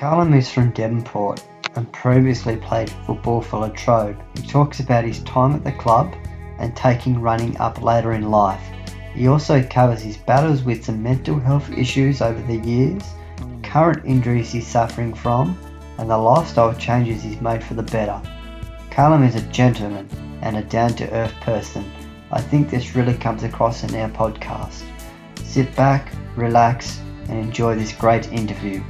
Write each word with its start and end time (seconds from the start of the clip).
Callum 0.00 0.32
is 0.32 0.50
from 0.50 0.70
Devonport 0.70 1.44
and 1.76 1.92
previously 1.92 2.56
played 2.56 2.88
football 2.88 3.42
for 3.42 3.58
Latrobe. 3.58 4.16
He 4.34 4.40
talks 4.40 4.80
about 4.80 5.04
his 5.04 5.22
time 5.24 5.52
at 5.52 5.62
the 5.62 5.72
club 5.72 6.14
and 6.58 6.74
taking 6.74 7.20
running 7.20 7.54
up 7.58 7.82
later 7.82 8.12
in 8.12 8.30
life. 8.30 8.62
He 9.12 9.28
also 9.28 9.62
covers 9.62 10.00
his 10.00 10.16
battles 10.16 10.62
with 10.62 10.82
some 10.82 11.02
mental 11.02 11.38
health 11.38 11.70
issues 11.70 12.22
over 12.22 12.40
the 12.46 12.66
years, 12.66 13.02
current 13.62 14.06
injuries 14.06 14.50
he's 14.50 14.66
suffering 14.66 15.12
from, 15.12 15.58
and 15.98 16.08
the 16.08 16.16
lifestyle 16.16 16.72
changes 16.72 17.22
he's 17.22 17.42
made 17.42 17.62
for 17.62 17.74
the 17.74 17.82
better. 17.82 18.22
Callum 18.88 19.22
is 19.22 19.34
a 19.34 19.42
gentleman 19.48 20.08
and 20.40 20.56
a 20.56 20.62
down 20.62 20.94
to 20.94 21.12
earth 21.12 21.34
person. 21.42 21.84
I 22.32 22.40
think 22.40 22.70
this 22.70 22.96
really 22.96 23.18
comes 23.18 23.42
across 23.42 23.84
in 23.84 23.94
our 23.96 24.08
podcast. 24.08 24.82
Sit 25.44 25.76
back, 25.76 26.10
relax, 26.36 27.02
and 27.28 27.38
enjoy 27.38 27.74
this 27.74 27.92
great 27.92 28.32
interview. 28.32 28.82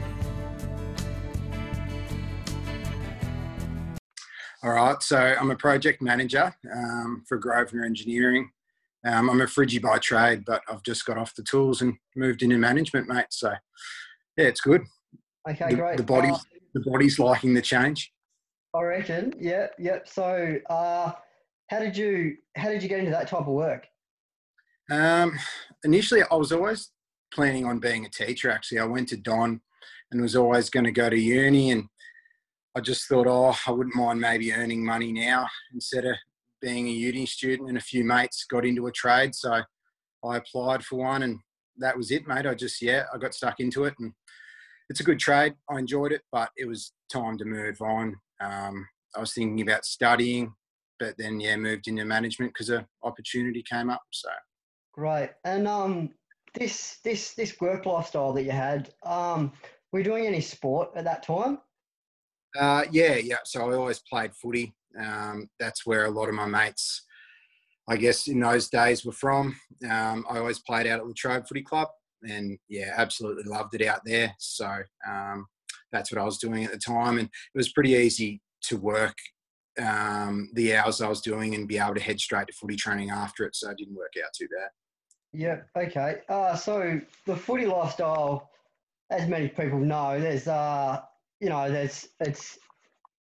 All 4.70 4.77
right, 4.77 5.02
so 5.02 5.19
I'm 5.19 5.51
a 5.51 5.56
project 5.56 6.01
manager 6.01 6.55
um, 6.73 7.24
for 7.27 7.38
Grosvenor 7.38 7.84
Engineering. 7.84 8.52
Um, 9.05 9.28
I'm 9.28 9.41
a 9.41 9.47
friggy 9.47 9.83
by 9.83 9.98
trade, 9.98 10.45
but 10.47 10.62
I've 10.70 10.84
just 10.84 11.05
got 11.05 11.19
off 11.19 11.34
the 11.34 11.42
tools 11.42 11.83
and 11.83 11.97
moved 12.15 12.45
into 12.45 12.56
management, 12.56 13.09
mate. 13.09 13.27
So 13.30 13.51
yeah, 14.37 14.45
it's 14.45 14.61
good. 14.61 14.84
Okay, 15.51 15.70
the, 15.70 15.75
great. 15.75 15.97
The 15.97 16.05
body's 16.05 16.37
Uh, 16.37 16.59
the 16.75 16.84
body's 16.87 17.19
liking 17.19 17.52
the 17.52 17.61
change. 17.61 18.12
I 18.73 18.83
reckon. 18.83 19.34
Yeah, 19.41 19.66
yep. 19.77 20.06
So, 20.09 20.59
uh, 20.70 21.12
how 21.69 21.80
did 21.80 21.97
you 21.97 22.37
how 22.55 22.69
did 22.69 22.80
you 22.80 22.89
get 22.89 23.00
into 23.00 23.11
that 23.11 23.27
type 23.27 23.41
of 23.41 23.48
work? 23.48 23.89
Um, 24.89 25.37
initially, 25.83 26.22
I 26.31 26.37
was 26.37 26.53
always 26.53 26.92
planning 27.34 27.66
on 27.66 27.81
being 27.81 28.06
a 28.06 28.09
teacher. 28.09 28.53
Actually, 28.53 28.78
I 28.78 28.84
went 28.84 29.09
to 29.09 29.16
Don 29.16 29.62
and 30.12 30.22
was 30.22 30.37
always 30.37 30.70
going 30.70 30.84
to 30.84 30.92
go 30.92 31.11
to 31.11 31.19
uni, 31.19 31.72
and 31.72 31.89
I 32.81 32.83
just 32.83 33.06
thought, 33.09 33.27
oh, 33.27 33.55
I 33.67 33.73
wouldn't 33.73 33.95
mind 33.95 34.23
maybe 34.23 34.55
earning 34.55 34.83
money 34.83 35.12
now 35.12 35.47
instead 35.75 36.06
of 36.06 36.14
being 36.62 36.89
a 36.89 36.91
uni 36.91 37.27
student. 37.27 37.69
And 37.69 37.77
a 37.77 37.83
few 37.83 38.05
mates 38.05 38.47
got 38.50 38.64
into 38.64 38.87
a 38.87 38.92
trade, 38.92 39.34
so 39.34 39.61
I 40.25 40.37
applied 40.39 40.83
for 40.83 41.00
one, 41.00 41.22
and 41.25 41.41
that 41.77 41.95
was 41.95 42.11
it, 42.11 42.27
mate. 42.27 42.47
I 42.47 42.55
just 42.55 42.81
yeah, 42.81 43.05
I 43.12 43.19
got 43.19 43.34
stuck 43.34 43.61
into 43.61 43.84
it, 43.84 43.92
and 44.00 44.14
it's 44.89 45.00
a 45.00 45.05
good 45.05 45.19
trade. 45.19 45.53
I 45.69 45.78
enjoyed 45.78 46.12
it, 46.12 46.22
but 46.33 46.48
it 46.56 46.67
was 46.67 46.95
time 47.12 47.37
to 47.37 47.45
move 47.45 47.83
on. 47.83 48.17
Um, 48.41 48.89
I 49.15 49.20
was 49.20 49.34
thinking 49.34 49.61
about 49.61 49.84
studying, 49.84 50.55
but 50.98 51.17
then 51.19 51.39
yeah, 51.39 51.56
moved 51.56 51.87
into 51.87 52.06
management 52.06 52.55
because 52.55 52.70
an 52.70 52.87
opportunity 53.03 53.62
came 53.62 53.91
up. 53.91 54.00
So. 54.11 54.31
Great. 54.94 55.33
And 55.44 55.69
um, 55.69 56.12
this 56.55 56.97
this 57.05 57.34
this 57.34 57.61
work 57.61 57.84
lifestyle 57.84 58.33
that 58.33 58.44
you 58.44 58.53
had, 58.53 58.89
um, 59.05 59.53
were 59.92 59.98
you 59.98 60.05
doing 60.06 60.27
any 60.27 60.41
sport 60.41 60.92
at 60.97 61.05
that 61.05 61.22
time? 61.22 61.59
Uh, 62.59 62.84
yeah, 62.91 63.17
yeah. 63.17 63.37
So 63.45 63.70
I 63.70 63.75
always 63.75 64.01
played 64.01 64.34
footy. 64.34 64.75
Um, 64.98 65.48
that's 65.59 65.87
where 65.87 66.06
a 66.06 66.11
lot 66.11 66.29
of 66.29 66.34
my 66.34 66.47
mates, 66.47 67.05
I 67.89 67.97
guess, 67.97 68.27
in 68.29 68.41
those 68.41 68.69
days 68.69 69.05
were 69.05 69.12
from. 69.12 69.56
Um, 69.89 70.25
I 70.29 70.39
always 70.39 70.59
played 70.61 70.87
out 70.87 71.01
at 71.01 71.06
Latrobe 71.06 71.47
Footy 71.47 71.62
Club, 71.62 71.89
and 72.23 72.59
yeah, 72.69 72.93
absolutely 72.97 73.45
loved 73.45 73.75
it 73.75 73.87
out 73.87 74.01
there. 74.05 74.34
So 74.39 74.83
um, 75.09 75.47
that's 75.93 76.11
what 76.11 76.21
I 76.21 76.25
was 76.25 76.39
doing 76.39 76.65
at 76.65 76.73
the 76.73 76.78
time, 76.78 77.19
and 77.19 77.28
it 77.28 77.59
was 77.59 77.73
pretty 77.73 77.93
easy 77.93 78.41
to 78.62 78.77
work 78.77 79.17
um, 79.81 80.51
the 80.55 80.77
hours 80.77 81.01
I 81.01 81.09
was 81.09 81.21
doing 81.21 81.55
and 81.55 81.69
be 81.69 81.78
able 81.78 81.95
to 81.95 82.01
head 82.01 82.21
straight 82.21 82.48
to 82.48 82.53
footy 82.53 82.77
training 82.77 83.11
after 83.11 83.45
it. 83.45 83.55
So 83.55 83.71
it 83.71 83.78
didn't 83.78 83.95
work 83.97 84.12
out 84.23 84.31
too 84.37 84.48
bad. 84.48 84.71
Yeah. 85.33 85.61
Okay. 85.77 86.23
Uh, 86.28 86.56
so 86.56 87.01
the 87.27 87.37
footy 87.37 87.67
lifestyle, 87.67 88.51
as 89.10 89.28
many 89.28 89.49
people 89.49 89.78
know, 89.78 90.21
there's 90.21 90.49
uh, 90.49 91.00
you 91.41 91.49
know, 91.49 91.71
there's 91.71 92.09
it's 92.21 92.59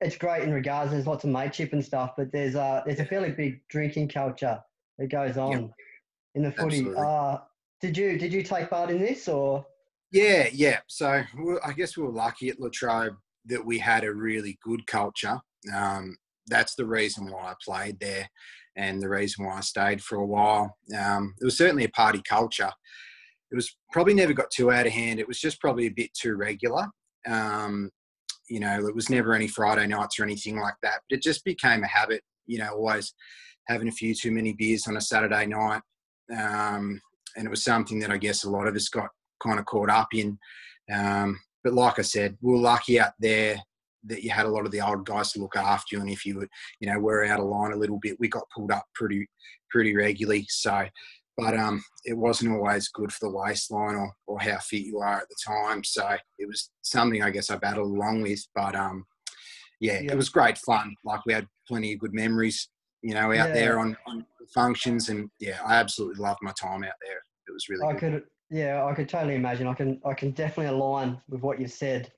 it's 0.00 0.16
great 0.16 0.42
in 0.42 0.52
regards. 0.52 0.92
There's 0.92 1.06
lots 1.06 1.24
of 1.24 1.30
mateship 1.30 1.72
and 1.72 1.84
stuff, 1.84 2.12
but 2.16 2.32
there's 2.32 2.56
uh, 2.56 2.82
there's 2.86 3.00
a 3.00 3.04
fairly 3.04 3.32
big 3.32 3.60
drinking 3.68 4.08
culture 4.08 4.60
that 4.98 5.08
goes 5.08 5.36
on 5.36 5.72
in 6.34 6.42
the 6.42 6.52
footy. 6.52 6.86
Uh, 6.96 7.38
did 7.80 7.96
you 7.96 8.18
did 8.18 8.32
you 8.32 8.42
take 8.42 8.70
part 8.70 8.90
in 8.90 9.00
this 9.00 9.28
or? 9.28 9.66
Yeah, 10.12 10.48
yeah. 10.52 10.80
So 10.88 11.22
I 11.64 11.72
guess 11.72 11.96
we 11.96 12.02
were 12.02 12.12
lucky 12.12 12.48
at 12.48 12.60
Latrobe 12.60 13.16
that 13.46 13.64
we 13.64 13.78
had 13.78 14.04
a 14.04 14.12
really 14.12 14.58
good 14.62 14.86
culture. 14.86 15.40
Um, 15.74 16.16
that's 16.48 16.74
the 16.74 16.86
reason 16.86 17.30
why 17.30 17.50
I 17.50 17.54
played 17.64 18.00
there 18.00 18.28
and 18.76 19.00
the 19.00 19.08
reason 19.08 19.44
why 19.44 19.58
I 19.58 19.60
stayed 19.60 20.02
for 20.02 20.16
a 20.16 20.26
while. 20.26 20.76
Um, 20.98 21.34
it 21.40 21.44
was 21.44 21.56
certainly 21.56 21.84
a 21.84 21.90
party 21.90 22.22
culture. 22.28 22.70
It 23.52 23.54
was 23.54 23.76
probably 23.92 24.14
never 24.14 24.32
got 24.32 24.50
too 24.50 24.72
out 24.72 24.86
of 24.86 24.92
hand. 24.92 25.20
It 25.20 25.28
was 25.28 25.40
just 25.40 25.60
probably 25.60 25.86
a 25.86 25.90
bit 25.90 26.12
too 26.14 26.34
regular. 26.34 26.88
Um, 27.26 27.90
you 28.50 28.60
know, 28.60 28.86
it 28.86 28.94
was 28.94 29.08
never 29.08 29.32
any 29.32 29.46
Friday 29.46 29.86
nights 29.86 30.18
or 30.18 30.24
anything 30.24 30.58
like 30.58 30.74
that. 30.82 31.00
But 31.08 31.18
it 31.18 31.22
just 31.22 31.44
became 31.44 31.84
a 31.84 31.86
habit, 31.86 32.22
you 32.46 32.58
know, 32.58 32.72
always 32.72 33.14
having 33.68 33.88
a 33.88 33.92
few 33.92 34.14
too 34.14 34.32
many 34.32 34.52
beers 34.52 34.88
on 34.88 34.96
a 34.96 35.00
Saturday 35.00 35.46
night. 35.46 35.80
Um, 36.36 37.00
and 37.36 37.46
it 37.46 37.50
was 37.50 37.62
something 37.62 38.00
that 38.00 38.10
I 38.10 38.16
guess 38.16 38.44
a 38.44 38.50
lot 38.50 38.66
of 38.66 38.74
us 38.74 38.88
got 38.88 39.08
kind 39.42 39.60
of 39.60 39.66
caught 39.66 39.88
up 39.88 40.08
in. 40.12 40.36
Um, 40.92 41.38
but 41.62 41.74
like 41.74 41.98
I 42.00 42.02
said, 42.02 42.36
we 42.40 42.52
are 42.54 42.58
lucky 42.58 42.98
out 42.98 43.12
there 43.20 43.56
that 44.04 44.24
you 44.24 44.30
had 44.30 44.46
a 44.46 44.50
lot 44.50 44.66
of 44.66 44.72
the 44.72 44.80
old 44.80 45.06
guys 45.06 45.32
to 45.32 45.40
look 45.40 45.56
after 45.56 45.96
you, 45.96 46.00
and 46.00 46.10
if 46.10 46.24
you 46.24 46.38
were, 46.38 46.48
you 46.80 46.90
know, 46.90 46.98
were 46.98 47.24
out 47.24 47.38
of 47.38 47.46
line 47.46 47.72
a 47.72 47.76
little 47.76 47.98
bit, 48.00 48.18
we 48.18 48.28
got 48.28 48.48
pulled 48.54 48.72
up 48.72 48.86
pretty, 48.94 49.28
pretty 49.70 49.94
regularly. 49.94 50.46
So, 50.48 50.86
but 51.40 51.56
um, 51.56 51.82
it 52.04 52.16
wasn't 52.16 52.52
always 52.52 52.88
good 52.88 53.10
for 53.12 53.26
the 53.26 53.34
waistline 53.34 53.96
or, 53.96 54.12
or 54.26 54.38
how 54.40 54.58
fit 54.58 54.82
you 54.84 54.98
are 54.98 55.18
at 55.20 55.28
the 55.28 55.36
time. 55.46 55.82
So 55.82 56.16
it 56.38 56.46
was 56.46 56.70
something 56.82 57.22
I 57.22 57.30
guess 57.30 57.50
I 57.50 57.56
battled 57.56 57.90
along 57.90 58.22
with. 58.22 58.46
But 58.54 58.74
um, 58.76 59.06
yeah, 59.80 60.00
Yeah. 60.00 60.12
it 60.12 60.16
was 60.16 60.28
great 60.28 60.58
fun. 60.58 60.94
Like 61.04 61.24
we 61.24 61.32
had 61.32 61.46
plenty 61.66 61.94
of 61.94 62.00
good 62.00 62.12
memories, 62.12 62.68
you 63.02 63.14
know, 63.14 63.28
out 63.28 63.32
Yeah. 63.32 63.52
there 63.52 63.78
on, 63.80 63.96
on 64.06 64.26
functions, 64.54 65.08
and 65.08 65.30
yeah, 65.38 65.58
I 65.64 65.76
absolutely 65.76 66.20
loved 66.22 66.40
my 66.42 66.52
time 66.52 66.84
out 66.84 66.94
there. 67.06 67.18
It 67.48 67.52
was 67.52 67.68
really 67.68 67.86
I 67.88 67.92
good. 67.92 68.00
could, 68.00 68.22
yeah, 68.50 68.84
I 68.84 68.94
could 68.94 69.08
totally 69.08 69.36
imagine. 69.36 69.66
I 69.66 69.74
can, 69.74 70.00
I 70.04 70.12
can 70.14 70.32
definitely 70.32 70.66
align 70.76 71.20
with 71.28 71.40
what 71.40 71.60
you 71.60 71.68
said 71.68 72.12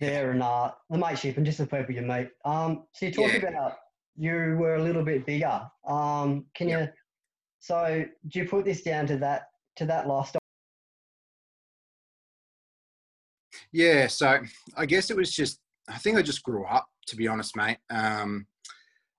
there, 0.00 0.30
and 0.30 0.42
uh, 0.42 0.70
the 0.90 0.98
mateship 0.98 1.36
and 1.36 1.44
just 1.44 1.58
the 1.58 1.66
people 1.66 1.94
you 1.94 2.02
meet. 2.02 2.28
Um, 2.44 2.84
so 2.94 3.06
you 3.06 3.12
talked 3.12 3.34
Yeah. 3.34 3.48
about 3.48 3.76
you 4.16 4.56
were 4.58 4.76
a 4.76 4.82
little 4.82 5.02
bit 5.04 5.26
bigger. 5.26 5.60
Um, 5.86 6.46
can 6.54 6.68
you? 6.70 6.88
So 7.60 8.04
do 8.28 8.38
you 8.38 8.48
put 8.48 8.64
this 8.64 8.82
down 8.82 9.06
to 9.08 9.16
that 9.18 9.48
to 9.76 9.86
that 9.86 10.06
lifestyle? 10.06 10.40
Yeah, 13.72 14.06
so 14.06 14.38
I 14.76 14.86
guess 14.86 15.10
it 15.10 15.16
was 15.16 15.34
just, 15.34 15.60
I 15.88 15.98
think 15.98 16.16
I 16.16 16.22
just 16.22 16.42
grew 16.42 16.64
up, 16.64 16.86
to 17.08 17.16
be 17.16 17.28
honest, 17.28 17.56
mate. 17.56 17.78
Um, 17.90 18.46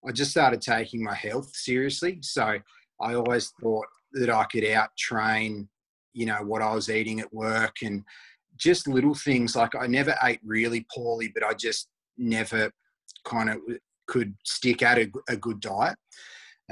I 0.08 0.12
just 0.12 0.32
started 0.32 0.62
taking 0.62 1.04
my 1.04 1.14
health 1.14 1.50
seriously. 1.54 2.20
So 2.22 2.58
I 3.02 3.14
always 3.14 3.52
thought 3.62 3.86
that 4.14 4.30
I 4.30 4.46
could 4.46 4.66
out 4.66 4.90
train, 4.98 5.68
you 6.14 6.26
know, 6.26 6.40
what 6.44 6.62
I 6.62 6.74
was 6.74 6.90
eating 6.90 7.20
at 7.20 7.34
work 7.34 7.76
and 7.84 8.04
just 8.56 8.88
little 8.88 9.14
things. 9.14 9.56
Like 9.56 9.76
I 9.76 9.86
never 9.86 10.16
ate 10.24 10.40
really 10.44 10.86
poorly, 10.94 11.32
but 11.34 11.44
I 11.44 11.54
just 11.54 11.90
never 12.18 12.72
kind 13.26 13.50
of 13.50 13.58
could 14.08 14.34
stick 14.44 14.82
at 14.82 14.98
a, 14.98 15.12
a 15.30 15.38
good 15.38 15.60
diet. 15.60 15.98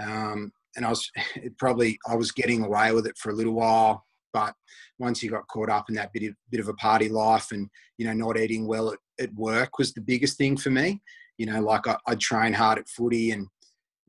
Um, 0.01 0.51
and 0.75 0.85
I 0.85 0.89
was 0.89 1.09
it 1.35 1.57
probably, 1.57 1.97
I 2.07 2.15
was 2.15 2.31
getting 2.31 2.63
away 2.63 2.91
with 2.93 3.07
it 3.07 3.17
for 3.17 3.29
a 3.29 3.35
little 3.35 3.53
while, 3.53 4.03
but 4.33 4.53
once 4.99 5.23
you 5.23 5.29
got 5.29 5.47
caught 5.47 5.69
up 5.69 5.85
in 5.89 5.95
that 5.95 6.11
bit 6.13 6.23
of, 6.23 6.35
bit 6.51 6.59
of 6.59 6.67
a 6.67 6.73
party 6.73 7.09
life 7.09 7.51
and 7.51 7.69
you 7.97 8.05
know 8.05 8.13
not 8.13 8.37
eating 8.37 8.67
well 8.67 8.91
at, 8.91 8.99
at 9.19 9.33
work 9.33 9.77
was 9.77 9.93
the 9.93 10.01
biggest 10.01 10.37
thing 10.37 10.57
for 10.57 10.69
me 10.69 11.01
you 11.37 11.45
know 11.45 11.61
like 11.61 11.87
I, 11.87 11.95
i'd 12.07 12.19
train 12.19 12.53
hard 12.53 12.77
at 12.79 12.89
footy 12.89 13.31
and 13.31 13.47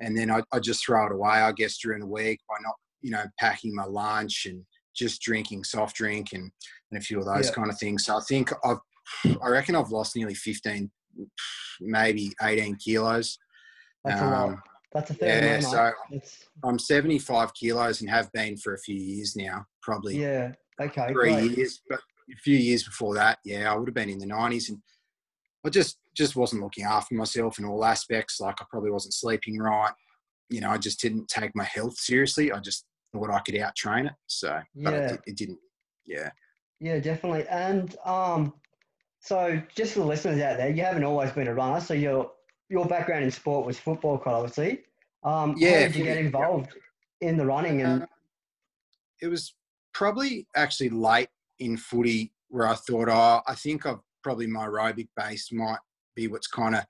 and 0.01 0.17
then 0.17 0.31
I'd, 0.31 0.45
I'd 0.53 0.63
just 0.63 0.85
throw 0.85 1.07
it 1.07 1.13
away 1.13 1.31
i 1.31 1.53
guess 1.53 1.79
during 1.79 2.01
the 2.01 2.07
week 2.07 2.41
by 2.49 2.57
not 2.63 2.75
you 3.03 3.11
know 3.13 3.25
packing 3.39 3.75
my 3.75 3.85
lunch 3.85 4.47
and 4.47 4.65
just 4.95 5.23
drinking 5.23 5.63
soft 5.65 5.97
drink 5.97 6.33
and, 6.33 6.51
and 6.91 7.01
a 7.01 7.05
few 7.05 7.19
of 7.19 7.27
those 7.27 7.47
Yeah. 7.47 7.53
kind 7.53 7.71
of 7.71 7.79
things 7.79 8.05
so 8.05 8.17
i 8.17 8.21
think 8.29 8.53
i've 8.65 8.79
i 9.43 9.49
reckon 9.49 9.77
i've 9.77 9.91
lost 9.91 10.17
nearly 10.17 10.35
15 10.35 10.91
maybe 11.81 12.33
18 12.43 12.77
kilos 12.77 13.39
That's 14.05 14.21
a 14.21 14.25
lot. 14.25 14.49
Um, 14.49 14.63
That's 14.97 15.11
a 15.11 15.15
fair 15.15 15.43
yeah, 15.45 15.49
amount. 15.59 15.65
so- 15.65 15.93
It's, 16.11 16.45
i'm 16.65 16.79
75 16.79 17.53
kilos 17.55 18.01
and 18.01 18.09
have 18.11 18.33
been 18.33 18.57
for 18.57 18.75
a 18.75 18.79
few 18.79 18.97
years 18.97 19.37
now 19.37 19.67
probably 19.83 20.21
yeah. 20.21 20.53
Okay. 20.81 21.07
three 21.09 21.33
Great. 21.33 21.57
years, 21.57 21.81
but 21.89 22.01
a 22.01 22.37
few 22.43 22.57
years 22.57 22.83
before 22.85 23.15
that, 23.15 23.39
yeah, 23.45 23.73
I 23.73 23.77
would 23.77 23.89
have 23.89 23.95
been 23.95 24.11
in 24.11 24.19
the 24.19 24.27
nineties, 24.27 24.69
and 24.69 24.79
I 25.65 25.71
just 25.71 25.99
just 26.15 26.37
wasn't 26.37 26.63
looking 26.63 26.85
after 26.85 27.15
myself 27.15 27.59
in 27.59 27.65
all 27.65 27.83
aspects. 27.85 28.41
Like 28.41 28.57
I 28.61 28.65
probably 28.69 28.91
wasn't 28.91 29.15
sleeping 29.15 29.59
right. 29.59 29.93
You 30.51 30.61
know, 30.61 30.71
I 30.71 30.77
just 30.79 31.01
didn't 31.01 31.29
take 31.29 31.53
my 31.55 31.65
health 31.65 31.97
seriously. 31.99 32.53
I 32.53 32.59
just 32.61 32.85
thought 33.13 33.31
I 33.31 33.39
could 33.41 33.57
out 33.57 33.75
train 33.75 34.07
it. 34.07 34.13
So, 34.27 34.61
but 34.75 34.93
Yeah. 34.93 35.13
it, 35.13 35.21
it 35.27 35.37
didn't. 35.37 35.59
Yeah. 36.05 36.31
Yeah, 36.81 36.99
definitely. 36.99 37.47
And 37.49 37.97
um, 38.05 38.53
so 39.21 39.61
just 39.75 39.95
for 39.95 40.01
the 40.01 40.07
listeners 40.07 40.41
out 40.43 40.59
there, 40.59 40.69
you 40.69 40.83
haven't 40.83 41.05
always 41.05 41.33
been 41.33 41.49
a 41.49 41.55
runner. 41.55 41.81
So 41.81 41.95
your 41.95 42.33
your 42.69 42.87
background 42.87 43.25
in 43.25 43.31
sport 43.31 43.67
was 43.67 43.79
football, 43.79 44.19
quite 44.19 44.33
obviously. 44.33 44.81
Um, 45.23 45.55
Yeah, 45.57 45.71
How 45.83 45.87
did 45.87 45.97
you 45.97 46.05
get 46.05 46.11
footy, 46.17 46.21
yeah. 46.21 46.27
involved 46.27 46.73
in 47.21 47.37
the 47.37 47.47
running? 47.47 47.83
And 47.83 48.03
Uh, 48.03 48.07
it 49.23 49.29
was 49.29 49.55
probably 49.93 50.47
actually 50.55 50.91
late 50.91 51.29
in 51.59 51.77
footy 51.77 52.33
where 52.49 52.67
I 52.67 52.75
thought, 52.75 53.09
oh, 53.09 53.41
I 53.47 53.55
think 53.55 53.87
I've 53.87 54.01
probably 54.23 54.47
my 54.47 54.67
aerobic 54.67 55.09
base 55.17 55.51
might 55.53 55.79
be 56.15 56.29
what's 56.29 56.47
kind 56.49 56.75
of 56.75 56.85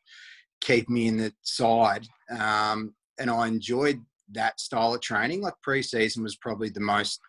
keep 0.61 0.89
me 0.89 1.07
in 1.07 1.17
the 1.19 1.33
side. 1.43 2.07
Um, 2.31 2.95
and 3.19 3.31
I 3.31 3.47
enjoyed 3.47 4.01
that 4.33 4.59
style 4.61 4.95
of 4.95 5.01
training. 5.01 5.41
Like 5.43 5.55
preseason 5.67 6.23
was 6.23 6.37
probably 6.37 6.71
the 6.71 6.81
most 6.81 7.21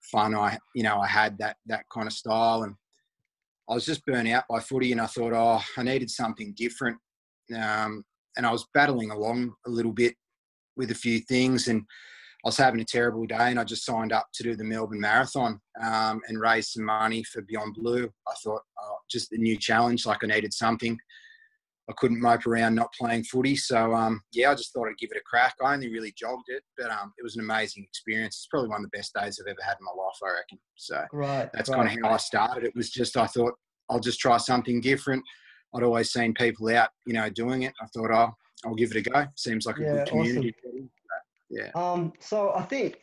fun 0.00 0.34
I, 0.34 0.58
you 0.74 0.82
know, 0.82 1.00
I 1.00 1.06
had 1.06 1.38
that 1.38 1.56
that 1.66 1.84
kind 1.92 2.06
of 2.06 2.12
style. 2.12 2.64
And 2.64 2.74
I 3.68 3.74
was 3.74 3.86
just 3.86 4.04
burnt 4.04 4.28
out 4.28 4.44
by 4.48 4.60
footy, 4.60 4.92
and 4.92 5.00
I 5.00 5.06
thought, 5.06 5.32
oh, 5.32 5.62
I 5.78 5.82
needed 5.82 6.10
something 6.10 6.52
different. 6.54 6.98
Um, 7.54 8.04
and 8.36 8.46
I 8.46 8.52
was 8.52 8.66
battling 8.74 9.10
along 9.10 9.52
a 9.66 9.70
little 9.70 9.92
bit 9.92 10.14
with 10.76 10.90
a 10.90 10.94
few 10.94 11.20
things, 11.20 11.68
and 11.68 11.82
I 12.44 12.48
was 12.48 12.56
having 12.56 12.80
a 12.80 12.84
terrible 12.84 13.26
day, 13.26 13.50
and 13.50 13.58
I 13.58 13.64
just 13.64 13.84
signed 13.84 14.12
up 14.12 14.26
to 14.34 14.42
do 14.42 14.56
the 14.56 14.64
Melbourne 14.64 15.00
Marathon 15.00 15.60
um, 15.82 16.20
and 16.28 16.40
raise 16.40 16.72
some 16.72 16.84
money 16.84 17.22
for 17.24 17.42
Beyond 17.42 17.74
Blue. 17.74 18.10
I 18.28 18.34
thought, 18.42 18.62
oh, 18.82 18.96
just 19.10 19.32
a 19.32 19.38
new 19.38 19.56
challenge, 19.56 20.04
like 20.06 20.22
I 20.22 20.26
needed 20.26 20.52
something. 20.52 20.98
I 21.88 21.92
couldn't 21.98 22.20
mope 22.20 22.46
around 22.46 22.74
not 22.74 22.92
playing 22.98 23.24
footy. 23.24 23.56
So 23.56 23.94
um, 23.94 24.20
yeah, 24.32 24.50
I 24.50 24.54
just 24.54 24.72
thought 24.72 24.88
I'd 24.88 24.98
give 24.98 25.10
it 25.12 25.18
a 25.18 25.22
crack. 25.26 25.54
I 25.62 25.74
only 25.74 25.90
really 25.90 26.14
jogged 26.16 26.48
it, 26.48 26.62
but 26.78 26.90
um, 26.90 27.12
it 27.18 27.22
was 27.22 27.36
an 27.36 27.44
amazing 27.44 27.84
experience. 27.84 28.36
It's 28.36 28.46
probably 28.50 28.70
one 28.70 28.82
of 28.82 28.90
the 28.90 28.96
best 28.96 29.12
days 29.14 29.38
I've 29.38 29.50
ever 29.50 29.62
had 29.62 29.76
in 29.78 29.84
my 29.84 30.02
life, 30.02 30.16
I 30.22 30.32
reckon. 30.32 30.58
So 30.76 31.04
right, 31.12 31.50
that's 31.52 31.68
right. 31.68 31.76
kind 31.76 31.88
of 31.88 32.02
how 32.02 32.14
I 32.14 32.16
started. 32.16 32.64
It 32.64 32.74
was 32.74 32.90
just 32.90 33.16
I 33.16 33.26
thought 33.26 33.52
I'll 33.90 34.00
just 34.00 34.18
try 34.18 34.38
something 34.38 34.80
different. 34.80 35.22
I'd 35.74 35.82
always 35.82 36.12
seen 36.12 36.34
people 36.34 36.68
out, 36.76 36.90
you 37.06 37.14
know, 37.14 37.28
doing 37.30 37.62
it. 37.62 37.72
I 37.80 37.86
thought, 37.86 38.10
oh, 38.12 38.34
I'll 38.64 38.74
give 38.74 38.92
it 38.92 39.06
a 39.06 39.10
go. 39.10 39.26
Seems 39.36 39.66
like 39.66 39.78
a 39.78 39.82
Yeah, 39.82 39.92
good 39.98 40.08
community. 40.08 40.54
awesome. 40.66 40.90
Yeah. 41.50 41.70
Um, 41.74 42.12
so 42.20 42.52
I 42.54 42.62
think 42.62 42.98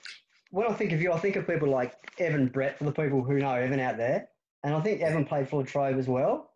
when 0.51 0.67
I 0.67 0.73
think 0.73 0.91
of 0.91 1.01
you, 1.01 1.11
I 1.13 1.19
think 1.19 1.35
of 1.35 1.47
people 1.47 1.69
like 1.69 1.93
Evan 2.19 2.47
Brett 2.47 2.77
for 2.77 2.83
the 2.85 2.91
people 2.91 3.23
who 3.23 3.39
know 3.39 3.53
Evan 3.53 3.79
out 3.79 3.97
there, 3.97 4.27
and 4.63 4.73
I 4.73 4.81
think 4.81 5.01
Evan 5.01 5.25
played 5.25 5.47
for 5.49 5.57
Latrobe 5.61 5.97
as 5.97 6.07
well. 6.07 6.49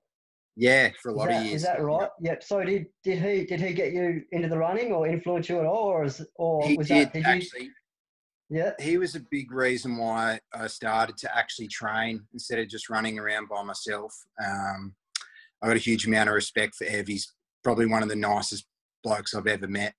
Yeah, 0.57 0.89
for 1.01 1.09
a 1.09 1.13
lot 1.13 1.27
that, 1.29 1.39
of 1.41 1.45
years. 1.47 1.55
is 1.57 1.63
that 1.63 1.81
right? 1.81 2.09
Yep. 2.21 2.43
So 2.43 2.63
did 2.63 2.87
did 3.03 3.19
he 3.19 3.45
did 3.45 3.59
he 3.61 3.73
get 3.73 3.91
you 3.93 4.23
into 4.31 4.47
the 4.47 4.57
running 4.57 4.91
or 4.93 5.05
influence 5.07 5.49
you 5.49 5.59
at 5.59 5.65
all, 5.65 5.87
or 5.89 6.05
is 6.05 6.25
or 6.35 6.65
He 6.67 6.77
was 6.77 6.87
did 6.87 7.07
that 7.07 7.13
did 7.13 7.23
you? 7.25 7.29
actually. 7.31 7.69
Yeah. 8.49 8.71
he 8.79 8.97
was 8.99 9.15
a 9.15 9.21
big 9.31 9.51
reason 9.51 9.97
why 9.97 10.39
I 10.53 10.67
started 10.67 11.17
to 11.17 11.35
actually 11.35 11.67
train 11.67 12.21
instead 12.31 12.59
of 12.59 12.67
just 12.69 12.89
running 12.91 13.17
around 13.17 13.49
by 13.49 13.63
myself. 13.63 14.13
Um, 14.43 14.93
I 15.65 15.69
got 15.69 15.77
a 15.77 15.79
huge 15.79 16.05
amount 16.05 16.29
of 16.29 16.35
respect 16.35 16.75
for 16.75 16.85
Ev. 16.85 17.07
He's 17.07 17.33
probably 17.63 17.87
one 17.87 18.03
of 18.03 18.09
the 18.09 18.15
nicest 18.15 18.67
blokes 19.03 19.33
I've 19.33 19.47
ever 19.47 19.67
met. 19.67 19.95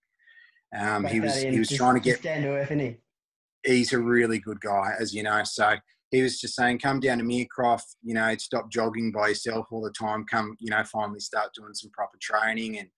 Um, 0.77 1.05
he 1.07 1.19
was 1.19 1.43
he 1.43 1.59
was 1.59 1.69
just- 1.69 1.79
trying 1.79 1.95
to 1.95 2.01
get. 2.01 2.23
down 2.23 2.43
to 2.43 2.51
earth, 2.51 2.71
isn't 2.71 2.79
he? 2.79 2.97
He's 3.65 3.93
a 3.93 3.99
really 3.99 4.39
good 4.39 4.61
guy, 4.61 4.93
as 4.97 5.13
you 5.13 5.25
know. 5.25 5.43
So 5.43 5.75
he 6.13 6.23
was 6.23 6.41
just 6.41 6.55
saying, 6.55 6.79
come 6.79 7.01
down 7.01 7.19
to 7.19 7.25
Meercroft. 7.25 7.97
You 8.05 8.15
know, 8.15 8.33
stop 8.39 8.71
jogging 8.71 9.11
by 9.11 9.29
yourself 9.29 9.67
all 9.73 9.83
the 9.83 9.91
time. 9.91 10.25
Come, 10.31 10.57
you 10.61 10.71
know, 10.71 10.85
finally 10.85 11.19
start 11.19 11.51
doing 11.53 11.75
some 11.75 11.91
proper 11.91 12.17
training 12.21 12.79
and. 12.79 12.89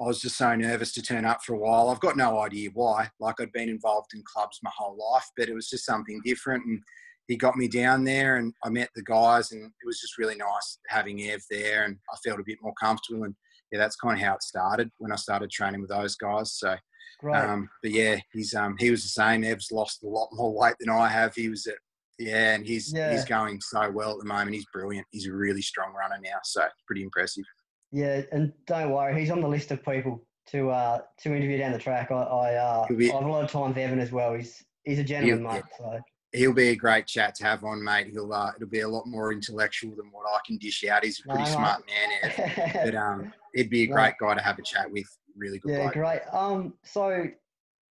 I 0.00 0.04
was 0.06 0.22
just 0.22 0.38
so 0.38 0.56
nervous 0.56 0.90
to 0.94 1.02
turn 1.02 1.26
up 1.26 1.42
for 1.44 1.54
a 1.54 1.58
while. 1.58 1.90
I've 1.90 2.00
got 2.00 2.16
no 2.16 2.40
idea 2.40 2.70
why. 2.72 3.10
Like 3.20 3.38
I'd 3.40 3.52
been 3.52 3.68
involved 3.68 4.12
in 4.14 4.22
clubs 4.24 4.58
my 4.62 4.70
whole 4.74 4.96
life, 4.96 5.28
but 5.36 5.50
it 5.50 5.54
was 5.54 5.68
just 5.68 5.84
something 5.84 6.18
different. 6.24 6.64
And 6.64 6.82
he 7.28 7.36
got 7.36 7.56
me 7.56 7.68
down 7.68 8.04
there, 8.04 8.36
and 8.36 8.52
I 8.64 8.68
met 8.70 8.90
the 8.94 9.02
guys, 9.02 9.52
and 9.52 9.62
it 9.64 9.86
was 9.86 10.00
just 10.00 10.18
really 10.18 10.36
nice 10.36 10.78
having 10.88 11.22
Ev 11.22 11.42
there, 11.50 11.84
and 11.84 11.96
I 12.12 12.16
felt 12.24 12.40
a 12.40 12.44
bit 12.44 12.58
more 12.62 12.74
comfortable. 12.80 13.24
And 13.24 13.34
yeah, 13.70 13.78
that's 13.78 13.96
kind 13.96 14.18
of 14.18 14.24
how 14.24 14.34
it 14.34 14.42
started 14.42 14.90
when 14.98 15.12
I 15.12 15.16
started 15.16 15.50
training 15.50 15.80
with 15.80 15.90
those 15.90 16.14
guys. 16.16 16.52
So, 16.58 16.74
Great. 17.20 17.36
um, 17.36 17.68
but 17.82 17.92
yeah, 17.92 18.16
he's 18.32 18.54
um, 18.54 18.76
he 18.78 18.90
was 18.90 19.02
the 19.02 19.08
same. 19.08 19.44
Ev's 19.44 19.70
lost 19.72 20.02
a 20.02 20.08
lot 20.08 20.28
more 20.32 20.52
weight 20.52 20.74
than 20.80 20.90
I 20.90 21.08
have. 21.08 21.34
He 21.34 21.48
was 21.48 21.66
at 21.66 21.76
yeah, 22.18 22.54
and 22.54 22.66
he's 22.66 22.92
Yeah. 22.92 23.10
he's 23.12 23.24
going 23.24 23.60
so 23.60 23.90
well 23.90 24.12
at 24.12 24.18
the 24.18 24.24
moment. 24.26 24.54
He's 24.54 24.66
brilliant. 24.72 25.06
He's 25.10 25.26
a 25.26 25.32
really 25.32 25.62
strong 25.62 25.92
runner 25.94 26.18
now, 26.22 26.38
so 26.44 26.62
it's 26.64 26.82
pretty 26.86 27.02
impressive. 27.02 27.44
yeah, 27.90 28.22
and 28.32 28.52
don't 28.66 28.90
worry, 28.90 29.18
he's 29.20 29.30
on 29.30 29.40
the 29.40 29.48
list 29.48 29.70
of 29.70 29.82
people 29.84 30.24
to 30.48 30.70
uh 30.70 30.98
to 31.20 31.34
interview 31.34 31.56
down 31.56 31.72
the 31.72 31.78
track. 31.78 32.10
I 32.10 32.14
I 32.16 32.54
uh 32.54 32.86
be- 32.88 33.10
I 33.10 33.14
have 33.14 33.24
a 33.24 33.28
lot 33.30 33.44
of 33.44 33.50
time 33.50 33.68
with 33.68 33.78
Evan 33.78 34.00
as 34.00 34.12
well. 34.12 34.34
He's 34.34 34.62
he's 34.84 34.98
a 34.98 35.04
gentleman, 35.04 35.42
mate. 35.44 35.62
So 35.78 36.00
he'll 36.32 36.52
be 36.52 36.68
a 36.68 36.76
great 36.76 37.06
chat 37.06 37.34
to 37.36 37.44
have 37.44 37.64
on, 37.64 37.82
mate. 37.82 38.08
He'll 38.08 38.32
uh, 38.32 38.52
it'll 38.56 38.68
be 38.68 38.80
a 38.80 38.88
lot 38.88 39.06
more 39.06 39.32
intellectual 39.32 39.94
than 39.94 40.10
what 40.10 40.26
I 40.26 40.38
can 40.46 40.56
dish 40.58 40.84
out. 40.84 41.04
He's 41.04 41.20
a 41.20 41.28
pretty 41.28 41.50
smart 41.50 41.82
man, 41.86 42.32
Ev. 42.38 42.72
but 42.84 42.94
um, 42.94 43.32
he'd 43.54 43.70
be 43.70 43.82
a 43.82 43.86
great 43.86 44.14
guy 44.20 44.34
to 44.34 44.42
have 44.42 44.58
a 44.58 44.62
chat 44.62 44.90
with. 44.90 45.06
Really 45.36 45.58
good 45.58 45.72
yeah, 45.72 45.82
bloke. 45.84 45.94
great. 45.94 46.20
Um, 46.30 46.74
so 46.84 47.26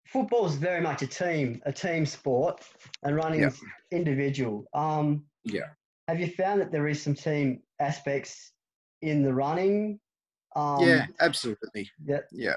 football 0.07 0.47
is 0.47 0.57
very 0.57 0.81
much 0.81 1.01
a 1.03 1.07
team 1.07 1.63
a 1.65 1.73
team 1.73 2.05
sport, 2.05 2.63
and 3.03 3.17
running 3.17 3.41
Yep. 3.41 3.53
is 3.53 3.63
individual. 3.91 4.67
Um, 4.75 5.25
Yeah. 5.45 5.71
have 6.09 6.21
you 6.21 6.29
found 6.29 6.61
that 6.61 6.71
there 6.71 6.87
is 6.89 7.03
some 7.03 7.15
team 7.15 7.63
aspects 7.79 8.53
in 9.03 9.23
the 9.23 9.33
running? 9.33 10.01
Um, 10.57 10.87
yeah, 10.87 11.07
absolutely. 11.21 11.91
Yeah. 12.05 12.21
Yeah. 12.31 12.57